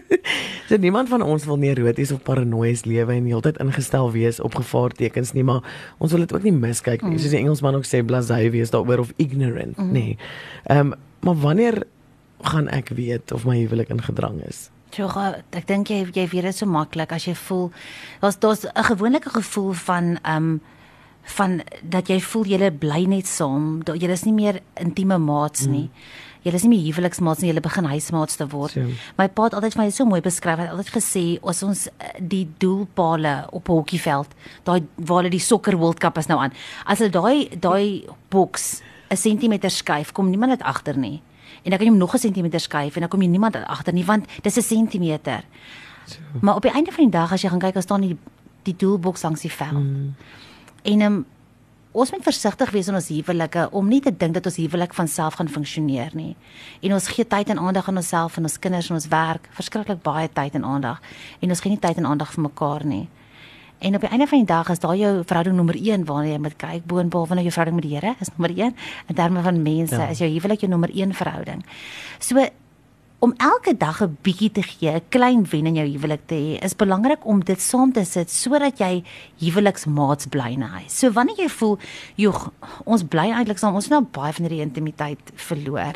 so 0.68 0.78
niemand 0.80 1.12
van 1.12 1.24
ons 1.26 1.44
wil 1.44 1.60
neuroties 1.60 2.14
of 2.16 2.22
paranoïes 2.24 2.86
lewe 2.88 3.12
en 3.12 3.28
heeltyd 3.28 3.60
ingestel 3.60 4.08
wees 4.14 4.40
op 4.40 4.56
gevaartekens 4.56 5.34
nie, 5.36 5.44
maar 5.44 5.60
ons 6.00 6.16
wil 6.16 6.24
dit 6.24 6.32
ook 6.32 6.46
nie 6.48 6.54
miskyk 6.56 7.04
nie. 7.04 7.18
Mm. 7.18 7.24
Soos 7.26 7.34
die 7.36 7.42
Engelsman 7.42 7.76
ook 7.76 7.88
sê, 7.88 8.00
blasé 8.00 8.40
wees 8.54 8.72
daaroor 8.72 9.04
of 9.04 9.12
ignorant, 9.20 9.76
mm. 9.76 9.92
nee. 9.92 10.16
Ehm 10.64 10.94
um, 10.94 10.96
maar 11.26 11.38
wanneer 11.42 11.82
gaan 12.42 12.68
ek 12.68 12.88
weet 12.88 13.32
of 13.32 13.44
my 13.44 13.58
huwelik 13.58 13.90
in 13.90 14.02
gedrang 14.02 14.40
is? 14.46 14.70
Ja, 14.96 15.34
ek 15.50 15.66
dink 15.66 15.88
jy 15.88 16.06
jy 16.14 16.28
weet 16.32 16.48
dit 16.48 16.56
so 16.56 16.66
maklik 16.66 17.12
as 17.12 17.26
jy 17.26 17.34
voel 17.34 17.70
daar's 18.20 18.38
daar's 18.38 18.64
'n 18.64 18.84
gewone 18.84 19.20
gevoel 19.20 19.72
van 19.72 20.18
ehm 20.22 20.36
um, 20.36 20.60
van 21.26 21.60
dat 21.82 22.08
jy 22.08 22.20
voel 22.20 22.46
jy 22.46 22.70
bly 22.70 23.04
net 23.04 23.26
saam, 23.26 23.82
dat 23.84 24.00
jy 24.00 24.10
is 24.14 24.24
nie 24.24 24.34
meer 24.36 24.60
intieme 24.74 25.18
maats 25.18 25.66
nie. 25.66 25.88
Mm. 25.90 26.22
Jy 26.46 26.52
is 26.54 26.62
nie 26.62 26.70
meer 26.70 26.84
huweliksmaats 26.86 27.42
nie, 27.42 27.50
jy 27.50 27.60
begin 27.60 27.88
huismaats 27.90 28.36
te 28.36 28.46
word. 28.46 28.76
So. 28.76 28.86
My 29.18 29.26
pa 29.26 29.48
het 29.48 29.56
altyd 29.58 29.74
vir 29.74 29.82
my 29.82 29.90
so 29.90 30.06
mooi 30.06 30.20
beskryf, 30.22 30.60
hy 30.60 30.68
het 30.68 30.76
altyd 30.76 30.92
gesê 30.94 31.24
as 31.42 31.62
ons 31.66 31.86
eh, 31.88 32.12
die 32.20 32.46
doelpale 32.62 33.48
op 33.50 33.68
'n 33.68 33.72
hokkieveld, 33.72 34.28
daai 34.62 34.86
waar 34.94 35.22
hulle 35.22 35.30
die 35.30 35.42
sokker 35.42 35.76
World 35.76 35.98
Cup 35.98 36.18
is 36.18 36.28
nou 36.28 36.38
aan. 36.38 36.52
As 36.86 36.98
hulle 36.98 37.10
daai 37.10 37.58
daai 37.58 38.06
boks 38.30 38.82
'n 39.10 39.16
sentimeter 39.16 39.70
skuif, 39.70 40.12
kom 40.12 40.30
niemand 40.30 40.52
dit 40.52 40.62
agter 40.62 40.96
nie 40.96 41.22
en 41.66 41.72
dan 41.72 41.78
kan 41.78 41.86
jy 41.86 41.92
hom 41.92 41.98
nog 41.98 42.14
'n 42.14 42.18
sentimeter 42.18 42.60
skuif 42.60 42.94
en 42.94 43.00
dan 43.00 43.08
kom 43.08 43.22
jy 43.22 43.28
niemand 43.28 43.56
agter 43.56 43.92
nie 43.92 44.04
want 44.04 44.26
dis 44.42 44.56
'n 44.56 44.62
sentimeter. 44.62 45.44
So. 46.06 46.18
Maar 46.40 46.54
op 46.54 46.62
die 46.62 46.70
einde 46.70 46.92
van 46.92 47.04
die 47.04 47.18
dag 47.18 47.32
as 47.32 47.42
jy 47.42 47.48
gaan 47.48 47.58
kyk 47.58 47.76
as 47.76 47.82
staan 47.82 48.00
die 48.00 48.16
die 48.62 48.76
doelboks 48.76 49.22
langs 49.22 49.40
die 49.40 49.52
vel. 49.52 49.78
Mm. 49.78 50.14
En 50.82 51.00
um, 51.00 51.24
ons 51.92 52.10
moet 52.10 52.22
versigtig 52.22 52.70
wees 52.70 52.88
in 52.88 52.94
ons 52.94 53.08
huwelike 53.08 53.68
om 53.70 53.88
nie 53.88 54.00
te 54.00 54.16
dink 54.16 54.34
dat 54.34 54.46
ons 54.46 54.56
huwelik 54.56 54.94
van 54.94 55.08
self 55.08 55.34
gaan 55.34 55.48
funksioneer 55.48 56.10
nie. 56.14 56.36
En 56.80 56.92
ons 56.92 57.08
gee 57.08 57.26
tyd 57.26 57.48
en 57.48 57.58
aandag 57.58 57.88
aan 57.88 57.96
onsself 57.96 58.36
en 58.36 58.42
ons 58.42 58.58
kinders 58.58 58.88
en 58.88 58.94
ons 58.94 59.08
werk, 59.08 59.48
verskriklik 59.50 60.02
baie 60.02 60.28
tyd 60.32 60.54
en 60.54 60.64
aandag. 60.64 61.00
En 61.40 61.48
ons 61.48 61.60
gee 61.60 61.70
nie 61.70 61.80
tyd 61.80 61.96
en 61.96 62.06
aandag 62.06 62.32
vir 62.32 62.42
mekaar 62.42 62.84
nie. 62.84 63.08
En 63.78 63.94
op 63.94 64.00
die 64.00 64.10
einde 64.10 64.26
van 64.26 64.38
die 64.38 64.46
dag 64.46 64.68
is 64.72 64.78
daai 64.78 64.98
jou 64.98 65.22
verhouding 65.24 65.56
nommer 65.56 65.76
1 65.76 66.04
waarna 66.04 66.30
jy 66.30 66.38
moet 66.38 66.56
kyk 66.56 66.84
boonop 66.88 67.26
van 67.28 67.42
jou 67.42 67.50
verhouding 67.52 67.76
met 67.76 67.84
die 67.84 67.94
Here 67.96 68.14
is 68.20 68.30
nommer 68.36 68.56
1 68.56 68.76
in 69.06 69.14
terme 69.14 69.42
van 69.42 69.62
mense 69.62 69.96
ja. 69.96 70.08
is 70.08 70.18
jou 70.18 70.30
huwelik 70.30 70.60
jou 70.60 70.70
nommer 70.70 70.90
1 70.94 71.14
verhouding. 71.14 71.64
So 72.18 72.46
om 73.18 73.32
elke 73.36 73.76
dag 73.76 74.02
'n 74.02 74.16
bietjie 74.22 74.50
te 74.52 74.62
gee, 74.62 74.90
'n 74.90 75.08
klein 75.08 75.44
wen 75.50 75.66
in 75.66 75.74
jou 75.74 75.88
huwelik 75.88 76.26
te 76.26 76.34
hê, 76.34 76.64
is 76.64 76.76
belangrik 76.76 77.24
om 77.26 77.44
dit 77.44 77.60
saam 77.60 77.92
te 77.92 78.04
sit 78.04 78.30
sodat 78.30 78.78
jy 78.78 79.04
huweliksmaats 79.38 80.26
bly 80.26 80.52
in 80.52 80.62
'n 80.62 80.68
huis. 80.68 80.98
So 80.98 81.10
wanneer 81.10 81.36
jy 81.36 81.48
voel, 81.48 81.78
"Jog, 82.14 82.52
ons 82.84 83.02
bly 83.02 83.30
eintlik 83.30 83.58
saam, 83.58 83.74
ons 83.74 83.84
het 83.84 83.92
nou 83.92 84.06
baie 84.12 84.32
van 84.32 84.44
hierdie 84.44 84.62
intimiteit 84.62 85.32
verloor." 85.34 85.94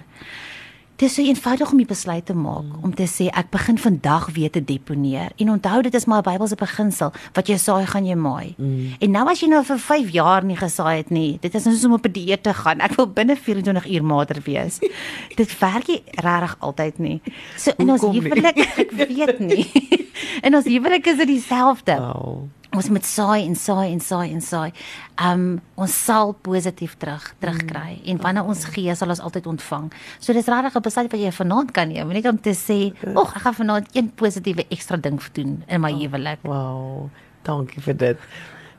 Dit 1.01 1.09
is 1.09 1.15
so 1.17 1.23
eenvoudig 1.25 1.71
om 1.73 1.79
die 1.81 1.89
besluit 1.89 2.27
te 2.29 2.35
maak 2.37 2.67
mm. 2.67 2.83
om 2.85 2.91
te 2.93 3.07
sê 3.09 3.31
ek 3.33 3.49
begin 3.55 3.79
vandag 3.81 4.27
weer 4.37 4.51
te 4.53 4.61
deponeer. 4.61 5.31
En 5.41 5.55
onthou 5.55 5.79
dit 5.87 5.95
is 5.97 6.05
maar 6.05 6.21
'n 6.21 6.29
Bybelse 6.29 6.59
beginsel 6.61 7.13
wat 7.33 7.49
jy 7.49 7.57
saai 7.57 7.87
gaan 7.87 8.05
jy 8.05 8.15
maai. 8.15 8.53
Mm. 8.59 8.93
En 9.01 9.11
nou 9.11 9.25
as 9.31 9.41
jy 9.41 9.49
nou 9.49 9.65
vir 9.65 9.79
5 9.79 10.11
jaar 10.13 10.45
nie 10.45 10.57
gesaai 10.61 10.97
het 10.97 11.11
nie, 11.11 11.39
dit 11.41 11.55
is 11.55 11.65
nou 11.65 11.75
soos 11.75 11.85
om 11.85 11.97
op 11.97 12.05
'n 12.05 12.13
dieet 12.13 12.43
te 12.43 12.53
gaan. 12.53 12.81
Ek 12.81 12.95
wil 13.01 13.07
binne 13.07 13.37
24 13.37 13.89
uur 13.89 14.05
mater 14.05 14.43
wees. 14.45 14.79
dit 15.41 15.59
werk 15.59 15.89
nie 15.89 16.03
regtig 16.21 16.57
altyd 16.59 16.99
nie. 16.99 17.21
So 17.57 17.73
in 17.79 17.91
ons 17.91 18.03
huwelik, 18.03 18.59
ek 18.77 18.91
weet 18.93 19.39
nie. 19.39 19.71
in 20.47 20.55
ons 20.55 20.65
huwelik 20.65 21.07
is 21.07 21.17
dit 21.17 21.27
dieselfde. 21.27 21.97
Oh 21.97 22.60
ons 22.77 22.89
moet 22.89 23.07
saai 23.07 23.47
en 23.47 23.57
saai 23.59 23.93
en 23.93 24.01
saai 24.01 24.33
en 24.33 24.43
saai. 24.45 24.71
Um 25.19 25.47
ons 25.81 25.95
sal 26.07 26.35
positief 26.47 26.97
terug 27.03 27.25
terugkry 27.43 27.97
mm. 27.99 28.05
en 28.13 28.21
wanneer 28.25 28.51
ons 28.53 28.65
gee 28.75 28.95
sal 28.95 29.11
ons 29.11 29.23
altyd 29.27 29.49
ontvang. 29.51 29.91
So 30.19 30.33
dis 30.33 30.47
regtig 30.47 30.77
'n 30.77 30.87
besluit 30.87 31.11
wat 31.13 31.21
jy 31.21 31.33
vanaand 31.33 31.73
kan 31.73 31.89
neem, 31.89 32.09
net 32.09 32.27
om 32.27 32.39
te 32.39 32.55
sê, 32.55 32.93
"Ag, 33.17 33.37
ek 33.37 33.43
gaan 33.43 33.55
vanaand 33.55 33.87
een 33.93 34.13
positiewe 34.15 34.67
ekstra 34.71 34.97
ding 34.97 35.21
doen 35.33 35.65
in 35.69 35.81
my 35.81 35.93
oh, 35.93 35.99
huwelik." 35.99 36.39
Wow. 36.43 37.11
Dankie 37.43 37.83
vir 37.83 37.97
dit. 37.97 38.19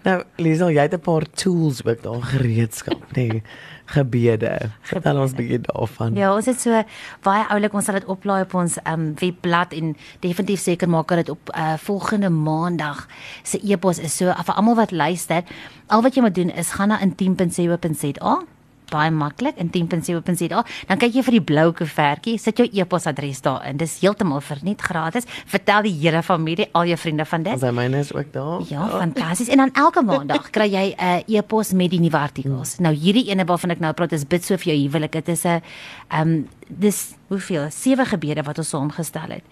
Nou, 0.04 0.24
Liesel, 0.38 0.72
jy 0.72 0.82
het 0.82 0.94
'n 0.94 1.00
paar 1.00 1.26
tools 1.30 1.86
ook 1.86 2.02
daar 2.04 2.22
gereedskap, 2.22 3.02
nê? 3.18 3.28
Nee 3.28 3.44
gebede. 3.92 4.72
Vertel 4.88 5.20
ons 5.20 5.32
'n 5.32 5.36
bietjie 5.36 5.62
daarvan. 5.68 6.16
Ja, 6.16 6.34
ons 6.36 6.46
het 6.46 6.62
so 6.62 6.84
baie 7.22 7.44
oulik, 7.50 7.74
ons 7.74 7.86
sal 7.86 8.00
dit 8.00 8.06
oplaai 8.06 8.42
op 8.44 8.54
ons 8.54 8.78
um, 8.88 9.14
webblad 9.20 9.74
en 9.74 9.96
definitief 10.20 10.60
seker 10.60 10.90
maak 10.90 11.08
dat 11.08 11.26
dit 11.26 11.30
op 11.30 11.52
uh, 11.56 11.74
volgende 11.78 12.30
maandag 12.30 13.08
se 13.44 13.60
e-pos 13.64 14.00
is. 14.00 14.18
So 14.18 14.26
vir 14.26 14.56
almal 14.56 14.76
wat 14.76 14.92
luister, 14.92 15.44
al 15.88 16.02
wat 16.02 16.16
jy 16.16 16.22
moet 16.22 16.36
doen 16.36 16.50
is 16.50 16.72
gaan 16.72 16.88
na 16.88 17.00
intiem.co.za 17.00 18.44
baie 18.92 19.12
maklik 19.12 19.58
in 19.62 19.72
10.7.za. 19.74 20.64
Dan 20.90 21.02
kyk 21.02 21.16
jy 21.16 21.24
vir 21.28 21.38
die 21.38 21.44
blou 21.52 21.68
koevertjie, 21.78 22.38
sit 22.42 22.60
jou 22.62 22.68
e-posadres 22.68 23.42
daarin. 23.46 23.80
Dis 23.82 23.98
heeltemal 24.04 24.44
verniet 24.46 24.84
gratis. 24.86 25.28
Vertel 25.52 25.88
die 25.90 25.96
hele 26.02 26.22
familie, 26.26 26.68
al 26.78 26.92
jou 26.92 27.00
vriende 27.02 27.26
van 27.26 27.48
dit. 27.48 27.58
Ons 27.58 27.78
myne 27.78 28.04
is 28.04 28.14
ook 28.14 28.32
daar. 28.36 28.66
Ja, 28.70 28.86
ja. 28.86 29.02
fantasties. 29.06 29.52
En 29.52 29.64
dan 29.66 29.74
elke 29.74 30.04
maandag 30.06 30.50
kry 30.52 30.70
jy 30.72 30.86
'n 30.92 31.24
uh, 31.28 31.38
e-pos 31.38 31.74
met 31.74 31.92
die 31.92 32.00
nuwe 32.00 32.18
artikels. 32.18 32.76
Hmm. 32.76 32.86
Nou 32.86 32.94
hierdie 32.96 33.30
ene 33.30 33.46
waarvan 33.46 33.72
ek 33.72 33.80
nou 33.80 33.94
praat 33.94 34.12
is 34.12 34.28
bid 34.28 34.44
so 34.44 34.58
vir 34.58 34.74
jou 34.74 34.78
huwelik. 34.84 35.12
Dit 35.12 35.30
is 35.30 35.46
'n 35.46 35.62
ehm 36.10 36.28
um, 36.28 36.48
dis 36.68 37.16
hoeveel? 37.28 37.70
Sewe 37.72 38.06
gebede 38.06 38.44
wat 38.44 38.58
ons 38.58 38.70
saamgestel 38.70 39.30
het. 39.30 39.44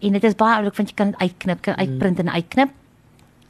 En 0.00 0.12
dit 0.12 0.24
is 0.24 0.34
baie 0.34 0.56
oulik 0.56 0.76
want 0.76 0.88
jy 0.88 0.94
kan 0.94 1.10
dit 1.10 1.20
uitknip, 1.20 1.62
kan 1.62 1.76
uitprint 1.76 2.18
en 2.18 2.30
uitknip. 2.30 2.70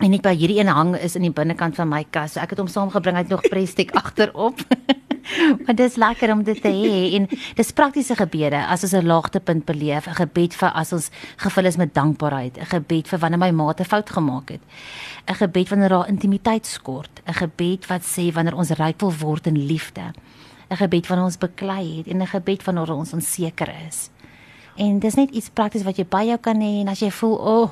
En 0.03 0.11
net 0.11 0.23
by 0.23 0.35
hierdie 0.35 0.59
een 0.59 0.73
hang 0.73 0.97
is 0.97 1.15
in 1.15 1.23
die 1.23 1.33
binnekant 1.33 1.79
van 1.79 1.89
my 1.89 2.03
kas. 2.11 2.35
So 2.35 2.43
ek 2.43 2.51
het 2.51 2.59
hom 2.59 2.69
saamgebring 2.69 3.17
uit 3.17 3.29
nog 3.29 3.45
prestek 3.49 3.95
agterop. 4.01 4.61
Maar 5.65 5.75
dis 5.75 5.97
lekker 5.97 6.33
om 6.33 6.43
dit 6.43 6.61
te 6.61 6.69
hê 6.69 7.15
en 7.19 7.29
dis 7.57 7.73
praktiese 7.73 8.17
gebede 8.17 8.67
as 8.67 8.83
ons 8.83 8.93
'n 8.93 9.07
laagtepunt 9.07 9.65
beleef, 9.65 10.07
'n 10.07 10.15
gebed 10.15 10.55
vir 10.55 10.71
as 10.73 10.93
ons 10.93 11.11
gevul 11.37 11.65
is 11.65 11.77
met 11.77 11.95
dankbaarheid, 11.95 12.59
'n 12.59 12.67
gebed 12.67 13.09
vir 13.09 13.19
wanneer 13.19 13.39
my 13.39 13.51
maat 13.51 13.81
'n 13.81 13.85
fout 13.85 14.11
gemaak 14.11 14.49
het. 14.49 14.63
'n 15.27 15.35
Gebed 15.35 15.69
wanneer 15.69 15.89
daar 15.89 16.09
intimiteit 16.09 16.67
skort, 16.67 17.21
'n 17.27 17.33
gebed 17.33 17.87
wat 17.87 18.03
sê 18.03 18.33
wanneer 18.33 18.57
ons 18.57 18.71
ryk 18.71 19.01
wil 19.01 19.13
word 19.13 19.47
in 19.47 19.67
liefde. 19.67 20.13
'n 20.71 20.77
Gebed 20.77 21.07
wanneer 21.07 21.27
ons 21.27 21.39
beklei 21.39 21.97
het 21.97 22.07
en 22.07 22.21
'n 22.23 22.27
gebed 22.27 22.65
wanneer 22.65 22.93
ons 22.93 23.13
onseker 23.13 23.71
is. 23.89 24.11
En 24.77 24.99
dis 24.99 25.15
net 25.15 25.31
iets 25.31 25.49
prakties 25.49 25.83
wat 25.83 25.97
jy 25.97 26.07
by 26.09 26.25
jou 26.25 26.39
kan 26.39 26.61
hê 26.61 26.81
en 26.81 26.89
as 26.89 27.01
jy 27.01 27.11
voel, 27.11 27.39
"O, 27.39 27.63
oh, 27.63 27.71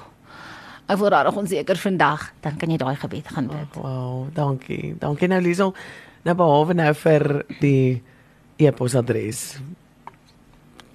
ek 0.86 0.98
voel 0.98 1.08
reg 1.08 1.36
onseker 1.36 1.76
vandag," 1.76 2.32
dan 2.40 2.56
kan 2.56 2.70
jy 2.70 2.76
daai 2.76 2.96
gebed 2.96 3.28
gaan 3.28 3.46
bid. 3.46 3.76
Oh, 3.76 3.82
wow, 3.82 4.34
dankie. 4.34 4.94
Dankie 4.98 5.28
nou 5.28 5.40
Liesel. 5.40 5.74
Nou 6.22 6.34
behalwe 6.38 6.74
nou 6.78 6.92
vir 6.94 7.24
die 7.58 8.02
e-posadres 8.62 9.56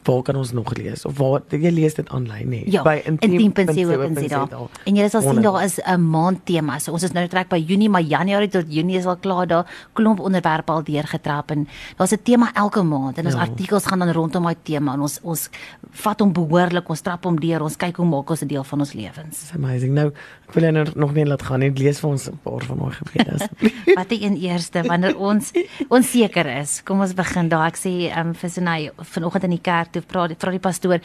waar 0.07 0.23
kan 0.23 0.35
ons 0.39 0.51
nog 0.55 0.73
lees? 0.77 1.05
Of 1.05 1.17
waar 1.17 1.41
jy 1.49 1.71
lees 1.71 1.97
dit 1.97 2.09
aanlyn 2.09 2.49
nie 2.49 2.63
ja, 2.71 2.83
by 2.85 3.01
intiem.co.za 3.09 4.41
en 4.87 4.99
jy 4.99 5.07
sal 5.11 5.25
sien 5.25 5.41
daar 5.43 5.59
is 5.63 5.79
'n 5.83 6.01
maand 6.01 6.45
tema 6.45 6.79
so 6.79 6.93
ons 6.95 7.03
is 7.03 7.13
nou 7.13 7.27
trek 7.27 7.49
by 7.49 7.59
Junie 7.59 7.89
maar 7.89 8.01
Januarie 8.01 8.49
tot 8.49 8.65
Junie 8.69 8.97
is 8.97 9.05
al 9.05 9.17
klaar 9.17 9.47
daar. 9.47 9.65
Klomp 9.93 10.19
onderwerpe 10.19 10.71
al 10.71 10.83
deurgetrap 10.83 11.51
en 11.51 11.67
daar's 11.97 12.13
'n 12.13 12.23
tema 12.23 12.51
elke 12.53 12.83
maand 12.83 13.17
en 13.17 13.25
ons 13.25 13.35
ja. 13.35 13.41
artikels 13.41 13.85
gaan 13.85 13.99
dan 13.99 14.11
rondom 14.11 14.43
daai 14.43 14.55
tema 14.63 14.93
en 14.93 15.01
ons 15.01 15.19
ons 15.23 15.49
vat 15.91 16.19
hom 16.19 16.33
behoorlik 16.33 16.89
ons 16.89 17.01
trap 17.01 17.23
hom 17.23 17.39
deur 17.39 17.61
ons 17.61 17.77
kyk 17.77 17.95
hoe 17.97 18.05
maak 18.05 18.29
ons 18.29 18.41
'n 18.41 18.47
deel 18.47 18.63
van 18.63 18.79
ons 18.79 18.93
lewens. 18.93 19.51
Amazing. 19.55 19.93
Nou 19.93 20.07
ek 20.47 20.53
wil 20.53 20.71
nou 20.71 20.85
nog 20.95 21.13
nie 21.13 21.25
laat 21.25 21.41
gaan 21.41 21.59
nie 21.59 21.71
lees 21.71 21.99
vir 21.99 22.09
ons 22.09 22.29
'n 22.29 22.39
paar 22.43 22.63
van 22.63 22.77
daai 22.77 22.91
gebede 22.91 23.33
asseblief. 23.33 23.85
Wat 23.99 24.09
die 24.09 24.23
een 24.23 24.37
eerste 24.37 24.83
wanneer 24.83 25.17
ons 25.17 25.51
onseker 25.89 26.45
is. 26.45 26.81
Kom 26.83 27.01
ons 27.01 27.13
begin 27.13 27.49
daar. 27.49 27.67
Ek 27.67 27.77
sê 27.77 28.11
um, 28.17 28.33
vir 28.33 28.49
Sinay 28.49 28.91
vanoggend 28.97 29.43
in 29.43 29.55
die 29.57 29.61
kerk 29.61 29.96
toe 29.97 30.05
vra 30.07 30.27
vra 30.33 30.55
die 30.55 30.63
pastoor 30.63 31.03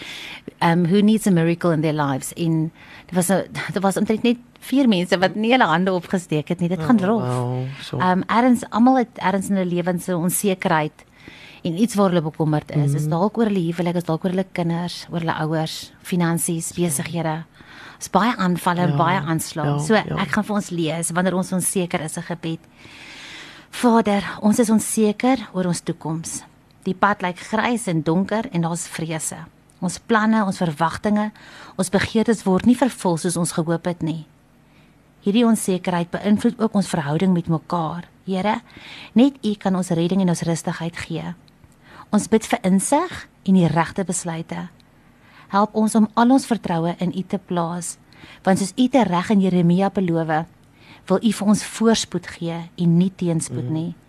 um 0.60 0.86
who 0.86 1.02
needs 1.02 1.26
a 1.26 1.34
miracle 1.34 1.74
in 1.74 1.84
their 1.84 1.96
lives 1.96 2.32
in 2.36 2.70
dit 3.10 3.16
was 3.18 3.32
dit 3.74 3.82
was 3.82 4.00
omtrent 4.00 4.26
net 4.28 4.42
vier 4.62 4.88
mense 4.88 5.18
wat 5.18 5.34
nie 5.34 5.52
hulle 5.54 5.66
hande 5.66 5.92
opgesteek 5.92 6.52
het 6.54 6.60
nie 6.62 6.70
dit 6.70 6.82
gaan 6.82 7.00
rof. 7.02 7.22
Oh, 7.22 7.38
wow, 7.50 7.64
so. 7.82 7.98
Um 7.98 8.22
erns 8.30 8.62
almal 8.70 9.02
het 9.02 9.18
erns 9.18 9.50
in 9.50 9.58
hulle 9.58 9.74
lewens 9.74 10.06
se 10.06 10.16
onsekerheid 10.16 11.06
en 11.62 11.78
iets 11.78 11.94
waar 11.94 12.10
hulle 12.10 12.22
bekommerd 12.22 12.70
is. 12.70 12.76
Mm 12.76 12.86
-hmm. 12.86 12.96
Is 12.96 13.08
dalk 13.08 13.38
oor 13.38 13.44
hulle 13.44 13.72
huwelik, 13.72 13.96
is 13.96 14.04
dalk 14.04 14.24
oor 14.24 14.30
hulle 14.30 14.46
kinders, 14.52 15.06
oor 15.10 15.18
hulle 15.18 15.34
ouers, 15.44 15.92
finansies, 16.02 16.72
besighede. 16.72 17.44
Is 18.00 18.10
baie 18.10 18.36
aanvalle, 18.36 18.88
ja, 18.88 18.96
baie 18.96 19.20
aanslag. 19.20 19.64
Ja, 19.64 19.78
so 19.78 19.94
ja. 19.94 20.16
ek 20.18 20.30
gaan 20.30 20.44
vir 20.44 20.54
ons 20.54 20.70
lees 20.70 21.10
wanneer 21.10 21.34
ons 21.34 21.52
onseker 21.52 22.00
is 22.00 22.16
'n 22.16 22.22
gebed. 22.22 22.58
Vader, 23.70 24.22
ons 24.40 24.58
is 24.58 24.70
onseker 24.70 25.48
oor 25.52 25.66
ons 25.66 25.80
toekoms. 25.80 26.42
Die 26.82 26.94
pad 26.98 27.22
lyk 27.22 27.38
grys 27.52 27.86
en 27.86 28.02
donker 28.02 28.48
en 28.50 28.64
daar's 28.66 28.88
vrese. 28.90 29.44
Ons 29.82 29.98
planne, 29.98 30.44
ons 30.46 30.58
verwagtinge, 30.58 31.30
ons 31.78 31.90
begeertes 31.90 32.42
word 32.46 32.66
nie 32.66 32.78
vervul 32.78 33.18
soos 33.18 33.38
ons 33.38 33.54
gehoop 33.54 33.86
het 33.86 34.02
nie. 34.02 34.24
Hierdie 35.22 35.44
onsekerheid 35.46 36.10
beïnvloed 36.10 36.58
ook 36.58 36.74
ons 36.78 36.90
verhouding 36.90 37.34
met 37.34 37.50
mekaar. 37.50 38.08
Here, 38.26 38.60
net 39.18 39.38
U 39.42 39.54
kan 39.58 39.74
ons 39.78 39.90
redding 39.94 40.22
en 40.22 40.30
ons 40.34 40.44
rustigheid 40.46 40.98
gee. 41.06 41.34
Ons 42.14 42.28
bid 42.30 42.46
vir 42.46 42.62
insig 42.66 43.14
en 43.46 43.58
die 43.58 43.70
regte 43.70 44.04
besluite. 44.06 44.68
Help 45.54 45.74
ons 45.78 45.94
om 45.98 46.08
al 46.18 46.34
ons 46.34 46.46
vertroue 46.46 46.94
in 47.02 47.14
U 47.14 47.22
te 47.22 47.38
plaas, 47.38 47.96
want 48.46 48.58
soos 48.58 48.74
U 48.78 48.88
te 48.90 49.02
reg 49.06 49.30
in 49.34 49.42
Jeremia 49.42 49.90
beloof, 49.94 50.46
wil 51.10 51.18
U 51.22 51.32
vir 51.38 51.50
ons 51.54 51.66
voorspoed 51.78 52.30
gee 52.38 52.58
en 52.62 52.98
nie 52.98 53.10
teenspoed 53.10 53.66
mm. 53.66 53.74
nie. 53.74 53.90
Mm. 53.90 54.01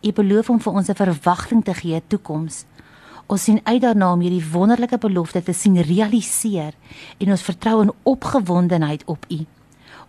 U 0.00 0.12
beloof 0.12 0.50
om 0.50 0.60
vir 0.60 0.72
ons 0.72 0.88
'n 0.88 0.94
verwagting 0.94 1.64
te 1.64 1.74
gee 1.74 2.02
toekoms. 2.06 2.64
Ons 3.26 3.42
sien 3.42 3.60
uit 3.62 3.80
daarna 3.80 4.12
om 4.12 4.20
hierdie 4.20 4.50
wonderlike 4.52 4.98
belofte 4.98 5.42
te 5.42 5.52
sien 5.52 5.80
realiseer 5.82 6.72
en 7.18 7.30
ons 7.30 7.42
vertrou 7.42 7.82
in 7.82 7.92
opgewondenheid 8.02 9.04
op 9.04 9.26
U. 9.28 9.44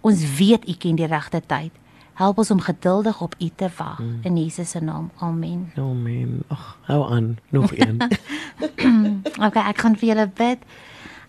Ons 0.01 0.23
weet 0.37 0.67
U 0.69 0.73
ken 0.73 0.95
die 0.95 1.07
regte 1.07 1.41
tyd. 1.45 1.71
Help 2.13 2.37
ons 2.37 2.51
om 2.51 2.59
geduldig 2.59 3.21
op 3.21 3.35
U 3.39 3.49
te 3.55 3.69
wag 3.77 3.99
mm. 3.99 4.19
in 4.23 4.37
Jesus 4.37 4.69
se 4.69 4.79
naam. 4.79 5.11
Amen. 5.17 5.71
Amen. 5.75 6.41
Ag, 6.47 6.77
hou 6.81 7.11
aan. 7.11 7.37
Nog 7.49 7.71
een. 7.75 7.97
okay, 9.45 9.63
ek 9.69 9.77
gaan 9.77 9.95
vir 9.95 10.09
julle 10.13 10.27
bid. 10.35 10.63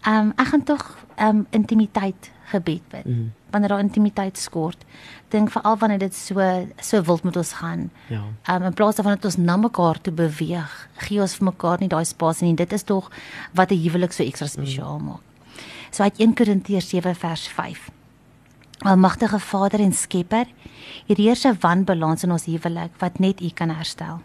Ehm 0.00 0.26
um, 0.26 0.32
ek 0.36 0.46
gaan 0.46 0.62
tog 0.64 0.96
ehm 1.16 1.36
um, 1.36 1.46
intimiteit 1.50 2.30
gebed 2.50 2.82
bid. 2.88 3.06
Mm. 3.06 3.32
Wanneer 3.50 3.68
daar 3.68 3.82
intimiteit 3.82 4.38
skort, 4.38 4.84
dink 5.28 5.50
veral 5.50 5.76
wanneer 5.78 5.98
dit 5.98 6.14
so 6.14 6.66
so 6.80 7.02
wild 7.02 7.22
met 7.22 7.36
ons 7.36 7.52
gaan. 7.52 7.90
Ja. 8.08 8.22
Um 8.54 8.62
in 8.62 8.74
plaas 8.74 8.98
daarvan 8.98 9.14
dat 9.14 9.24
ons 9.24 9.36
na 9.36 9.56
mekaar 9.56 10.00
toe 10.00 10.12
beweeg, 10.12 10.88
gee 11.06 11.20
ons 11.20 11.34
vir 11.38 11.50
mekaar 11.50 11.80
nie 11.80 11.90
daai 11.90 12.04
spasie 12.04 12.46
nie. 12.48 12.56
Dit 12.58 12.72
is 12.72 12.82
tog 12.82 13.10
wat 13.54 13.70
'n 13.70 13.82
huwelik 13.82 14.12
so 14.12 14.24
ekstra 14.24 14.46
spesiaal 14.46 14.98
mm. 14.98 15.04
maak. 15.04 15.22
So 15.90 16.02
uit 16.02 16.18
1 16.18 16.34
Korintiërs 16.34 16.88
7 16.88 17.14
vers 17.14 17.48
5. 17.48 17.90
Almagtige 18.78 19.38
Vader 19.38 19.80
en 19.80 19.92
Skepper, 19.92 20.46
hier 21.06 21.16
heers 21.16 21.44
'n 21.44 21.58
wanbalans 21.60 22.22
in 22.22 22.32
ons 22.32 22.44
huwelik 22.44 22.90
wat 22.98 23.18
net 23.18 23.40
U 23.40 23.50
kan 23.54 23.70
herstel. 23.70 24.20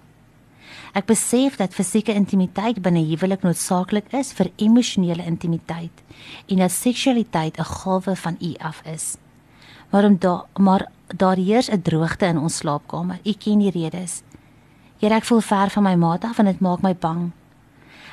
Ek 0.96 1.10
besef 1.10 1.58
dat 1.60 1.74
fisieke 1.76 2.14
intimiteit 2.16 2.78
binne 2.80 3.02
huwelik 3.04 3.42
noodsaaklik 3.44 4.14
is 4.16 4.30
vir 4.38 4.48
emosionele 4.64 5.26
intimiteit 5.28 6.04
en 6.48 6.62
dat 6.64 6.72
seksualiteit 6.72 7.60
'n 7.60 7.68
gawe 7.68 8.16
van 8.16 8.38
U 8.40 8.54
af 8.60 8.82
is. 8.86 9.18
Maar 9.92 10.06
om 10.06 10.16
daar 10.18 10.46
maar 10.58 10.88
daar 11.08 11.36
heers 11.36 11.70
'n 11.70 11.82
droogte 11.82 12.26
in 12.26 12.38
ons 12.38 12.56
slaapkamer. 12.56 13.20
U 13.24 13.34
ken 13.34 13.60
die 13.60 13.72
redes. 13.72 14.24
Here, 15.00 15.16
ek 15.16 15.26
voel 15.26 15.42
ver 15.42 15.70
van 15.70 15.84
my 15.84 15.96
maat 15.96 16.24
af 16.24 16.40
en 16.40 16.46
dit 16.46 16.60
maak 16.60 16.82
my 16.82 16.96
bang. 16.96 17.32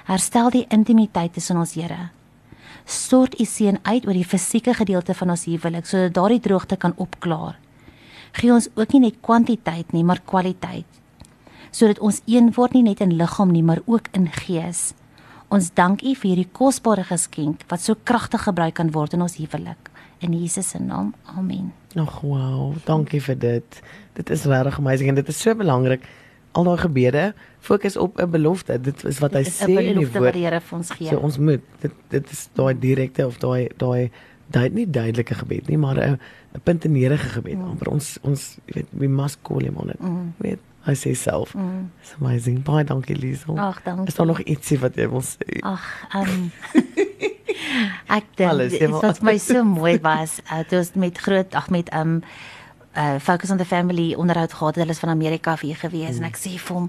Herstel 0.05 0.51
die 0.51 0.67
intimiteit 0.69 1.33
tussen 1.33 1.57
ons, 1.57 1.75
Here. 1.75 2.11
Stort 2.85 3.41
U 3.41 3.45
seën 3.45 3.79
uit 3.83 4.07
oor 4.07 4.13
die 4.13 4.25
fisieke 4.25 4.75
gedeelte 4.75 5.15
van 5.15 5.31
ons 5.31 5.45
huwelik 5.45 5.87
sodat 5.87 6.15
daardie 6.15 6.41
droogte 6.41 6.77
kan 6.77 6.93
opklaar. 6.97 7.59
Gee 8.33 8.53
ons 8.53 8.69
ook 8.75 8.93
nie 8.93 9.01
net 9.01 9.21
kwantiteit 9.21 9.93
nie, 9.93 10.05
maar 10.05 10.21
kwaliteit. 10.25 11.02
Sodat 11.73 11.99
ons 12.05 12.21
een 12.29 12.53
word 12.57 12.77
nie 12.77 12.85
net 12.85 13.01
in 13.01 13.17
liggaam 13.17 13.53
nie, 13.53 13.63
maar 13.65 13.81
ook 13.87 14.11
in 14.13 14.29
gees. 14.45 14.93
Ons 15.53 15.71
dank 15.77 16.03
U 16.03 16.15
vir 16.15 16.29
hierdie 16.31 16.49
kosbare 16.53 17.05
geskenk 17.05 17.65
wat 17.69 17.81
so 17.81 17.97
kragtig 18.09 18.45
gebruik 18.47 18.75
kan 18.79 18.93
word 18.93 19.17
in 19.17 19.25
ons 19.25 19.37
huwelik 19.41 19.91
in 20.23 20.33
Jesus 20.33 20.69
se 20.69 20.79
naam. 20.79 21.15
Amen. 21.37 21.73
Ag 21.99 22.21
wow, 22.25 22.75
dankie 22.87 23.21
vir 23.21 23.39
dit. 23.39 23.81
Dit 24.17 24.31
is 24.31 24.45
regtig 24.49 24.79
amazing 24.79 25.13
en 25.13 25.19
dit 25.19 25.29
is 25.29 25.41
so 25.41 25.55
belangrik 25.59 26.05
al 26.53 26.69
daai 26.69 26.79
gebede 26.83 27.25
fokus 27.65 27.97
op 27.97 28.21
'n 28.21 28.31
belofte. 28.31 28.81
Dit 28.81 29.05
is 29.05 29.19
wat 29.19 29.33
hy 29.33 29.43
Dit 29.43 29.53
is 29.53 29.61
sê 29.61 29.69
in 29.69 29.77
die 29.77 29.95
belofte 29.95 30.13
wat 30.13 30.23
woord. 30.23 30.35
die 30.35 30.45
Here 30.45 30.61
vir 30.61 30.79
ons 30.79 30.91
gee. 30.91 31.09
So 31.09 31.17
ons 31.17 31.39
moet 31.39 31.63
dit 31.81 31.93
dit 32.09 32.31
is 32.31 32.49
daai 32.55 32.79
direkte 32.79 33.27
of 33.27 33.39
daai 33.39 33.69
daai 33.77 34.11
daai 34.51 34.69
nie 34.71 34.87
duidelike 34.87 35.35
gebed 35.35 35.69
nie, 35.69 35.79
maar 35.79 35.97
'n 35.97 36.19
'n 36.55 36.61
puntenerige 36.63 37.29
gebed. 37.29 37.59
Mm. 37.59 37.77
Maar 37.79 37.89
ons 37.89 38.19
ons 38.23 38.59
weet 38.67 38.87
we 38.91 39.09
must 39.09 39.39
call 39.43 39.61
him 39.61 39.77
on 39.77 39.89
it. 39.91 40.01
Mm. 40.01 40.35
Weet 40.37 40.59
hy 40.87 40.95
sê 40.99 41.13
self. 41.17 41.55
Mm. 41.55 41.91
It's 42.03 42.15
amazing. 42.21 42.63
Baie 42.67 42.85
dankie 42.85 43.17
Liesel. 43.17 43.59
Ag, 43.59 43.83
dankie. 43.87 44.07
Is 44.11 44.19
daar 44.19 44.27
nog 44.27 44.43
ietsie 44.43 44.79
wat 44.83 44.99
jy 44.99 45.09
wil 45.13 45.25
sê? 45.27 45.61
Ag, 45.67 45.87
ehm 46.19 46.49
ek 48.19 48.27
dink 48.37 48.73
dit 48.75 48.91
wat 48.93 49.23
my 49.25 49.37
so 49.41 49.63
mooi 49.65 49.97
was, 50.03 50.41
uh, 50.51 50.63
dit 50.67 50.77
was 50.77 50.93
met 50.99 51.19
groot 51.19 51.55
ag 51.55 51.71
met 51.71 51.93
ehm 51.93 52.19
um, 52.19 52.25
uh 52.97 53.19
Focus 53.21 53.51
on 53.51 53.57
the 53.57 53.65
Family 53.65 54.15
onderhoud 54.15 54.53
gehad. 54.53 54.75
Hulle 54.75 54.91
is 54.91 54.99
van 54.99 55.09
Amerika 55.09 55.53
af 55.53 55.61
hier 55.61 55.77
gewees 55.77 56.19
mm. 56.19 56.23
en 56.23 56.29
ek 56.29 56.37
sê 56.37 56.57
vir 56.59 56.77
hom 56.77 56.89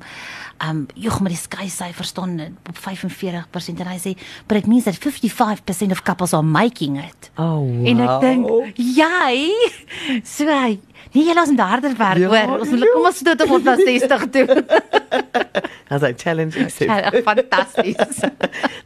um 0.63 0.81
joh 0.99 1.19
maar 1.23 1.33
die 1.33 1.39
sky 1.39 1.67
sy 1.71 1.89
verstaan 1.95 2.35
op 2.69 2.77
45% 2.77 3.83
en 3.83 3.91
hy 3.91 3.99
sê 3.99 4.15
but 4.47 4.57
it 4.57 4.67
means 4.67 4.83
that 4.83 4.99
55% 4.99 5.91
of 5.91 6.03
couples 6.03 6.33
are 6.33 6.43
making 6.43 6.99
it. 6.99 7.31
Oh, 7.37 7.63
wow. 7.63 7.87
En 7.87 8.03
ek 8.07 8.15
dink 8.21 8.77
jy 8.77 9.35
so 10.35 10.47
hy 10.49 10.79
nee 11.13 11.27
jy 11.27 11.35
laat 11.35 11.53
ons 11.53 11.63
harder 11.63 11.95
werk 11.97 12.23
Ja, 12.23 12.33
hoor. 12.33 12.59
Ons 12.59 12.75
moet 12.75 12.89
kom 12.93 13.09
ons 13.11 13.23
tot 13.29 13.47
op 13.47 13.55
ons 13.59 13.85
60 13.87 14.29
toe. 14.35 14.47
As 15.89 16.01
hy 16.01 16.13
challenge 16.13 16.59
accept. 16.63 17.15
Fantasties. 17.27 18.21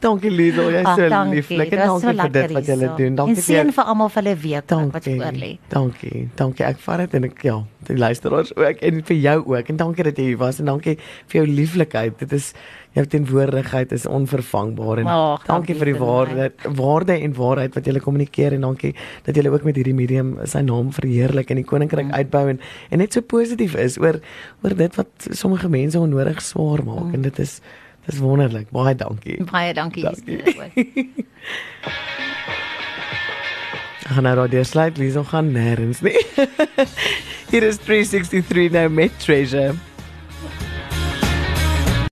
dankie 0.00 0.30
Liesel, 0.30 0.70
jy's 0.74 0.88
so 0.94 1.08
dankie. 1.08 1.36
lieflik 1.36 1.72
en 1.72 1.78
was 1.88 2.02
so 2.02 2.12
dankie 2.12 2.22
vir 2.22 2.32
dit 2.38 2.56
wat 2.58 2.66
jy 2.66 2.90
doen. 2.98 3.16
Dankie 3.22 3.34
vir 3.38 3.46
seën 3.48 3.72
vir 3.78 3.84
almal 3.84 4.08
vir 4.14 4.22
hulle 4.22 4.36
week 4.42 4.72
ook 4.72 4.92
wat 4.92 5.04
Dankie. 5.04 5.16
voor 5.22 5.38
lê. 5.42 5.50
Dankie. 5.68 6.28
Dankie. 6.34 6.64
Ek 6.64 6.78
vat 6.86 7.04
dit 7.04 7.14
en 7.20 7.28
ek 7.30 7.42
ja, 7.46 7.58
die 7.88 7.96
luisteraars 7.98 8.52
ook 8.56 8.82
en 8.84 9.02
vir 9.04 9.16
jou 9.16 9.38
ook. 9.46 9.68
En 9.72 9.76
dankie 9.80 10.04
dat 10.04 10.16
jy 10.20 10.24
hier 10.32 10.38
was 10.40 10.58
en 10.62 10.68
dankie 10.70 10.96
vir 11.26 11.40
jou 11.42 11.46
lieflikheid. 11.48 12.18
Dit 12.18 12.32
is 12.32 12.52
jou 12.96 13.04
teenwoordigheid 13.06 13.92
is 13.92 14.06
onvervangbaar 14.06 14.98
en 15.02 15.06
Ag, 15.06 15.44
dankie 15.46 15.74
dankie 15.74 15.74
vir 15.78 15.90
die 15.92 15.98
waarde 16.00 16.52
waarde 16.78 17.12
en 17.22 17.34
waarheid 17.36 17.74
wat 17.76 17.86
jy 17.86 17.98
kommunikeer 18.02 18.52
en 18.56 18.60
dankie 18.66 18.94
dat 19.26 19.36
jy 19.36 19.46
ook 19.48 19.64
met 19.68 19.76
hierdie 19.76 19.94
medium 19.94 20.38
sy 20.48 20.60
naam 20.66 20.88
verheerlik 20.92 21.50
en 21.50 21.56
die 21.62 21.64
koninkryk 21.68 22.06
Mm. 22.08 22.14
uitbou 22.14 22.48
en 22.48 22.60
en 22.90 22.98
net 22.98 23.12
so 23.12 23.20
positief 23.20 23.74
is 23.76 23.98
oor 23.98 24.20
oor 24.64 24.74
dit 24.74 24.96
wat 24.96 25.28
sommige 25.30 25.68
mense 25.68 25.98
onnodig 26.00 26.40
swaar 26.42 26.82
maak 26.84 27.04
Mm. 27.10 27.14
en 27.14 27.22
dit 27.22 27.38
is 27.38 27.60
dis 28.08 28.18
wonderlik. 28.18 28.70
Baie 28.72 28.94
dankie. 28.96 29.44
Baie 29.50 29.74
dankie 29.74 30.02
Dankie. 30.02 30.42
gaan 34.08 34.22
nou 34.24 34.34
daardeur 34.36 34.64
sluit, 34.64 34.96
Liesel 34.98 35.24
gaan 35.28 35.52
nêrens 35.52 36.00
nie. 36.00 36.16
Hier 37.48 37.62
is 37.62 37.78
363 37.80 38.70
nou 38.70 38.88
met 38.92 39.10
Treasure. 39.18 39.74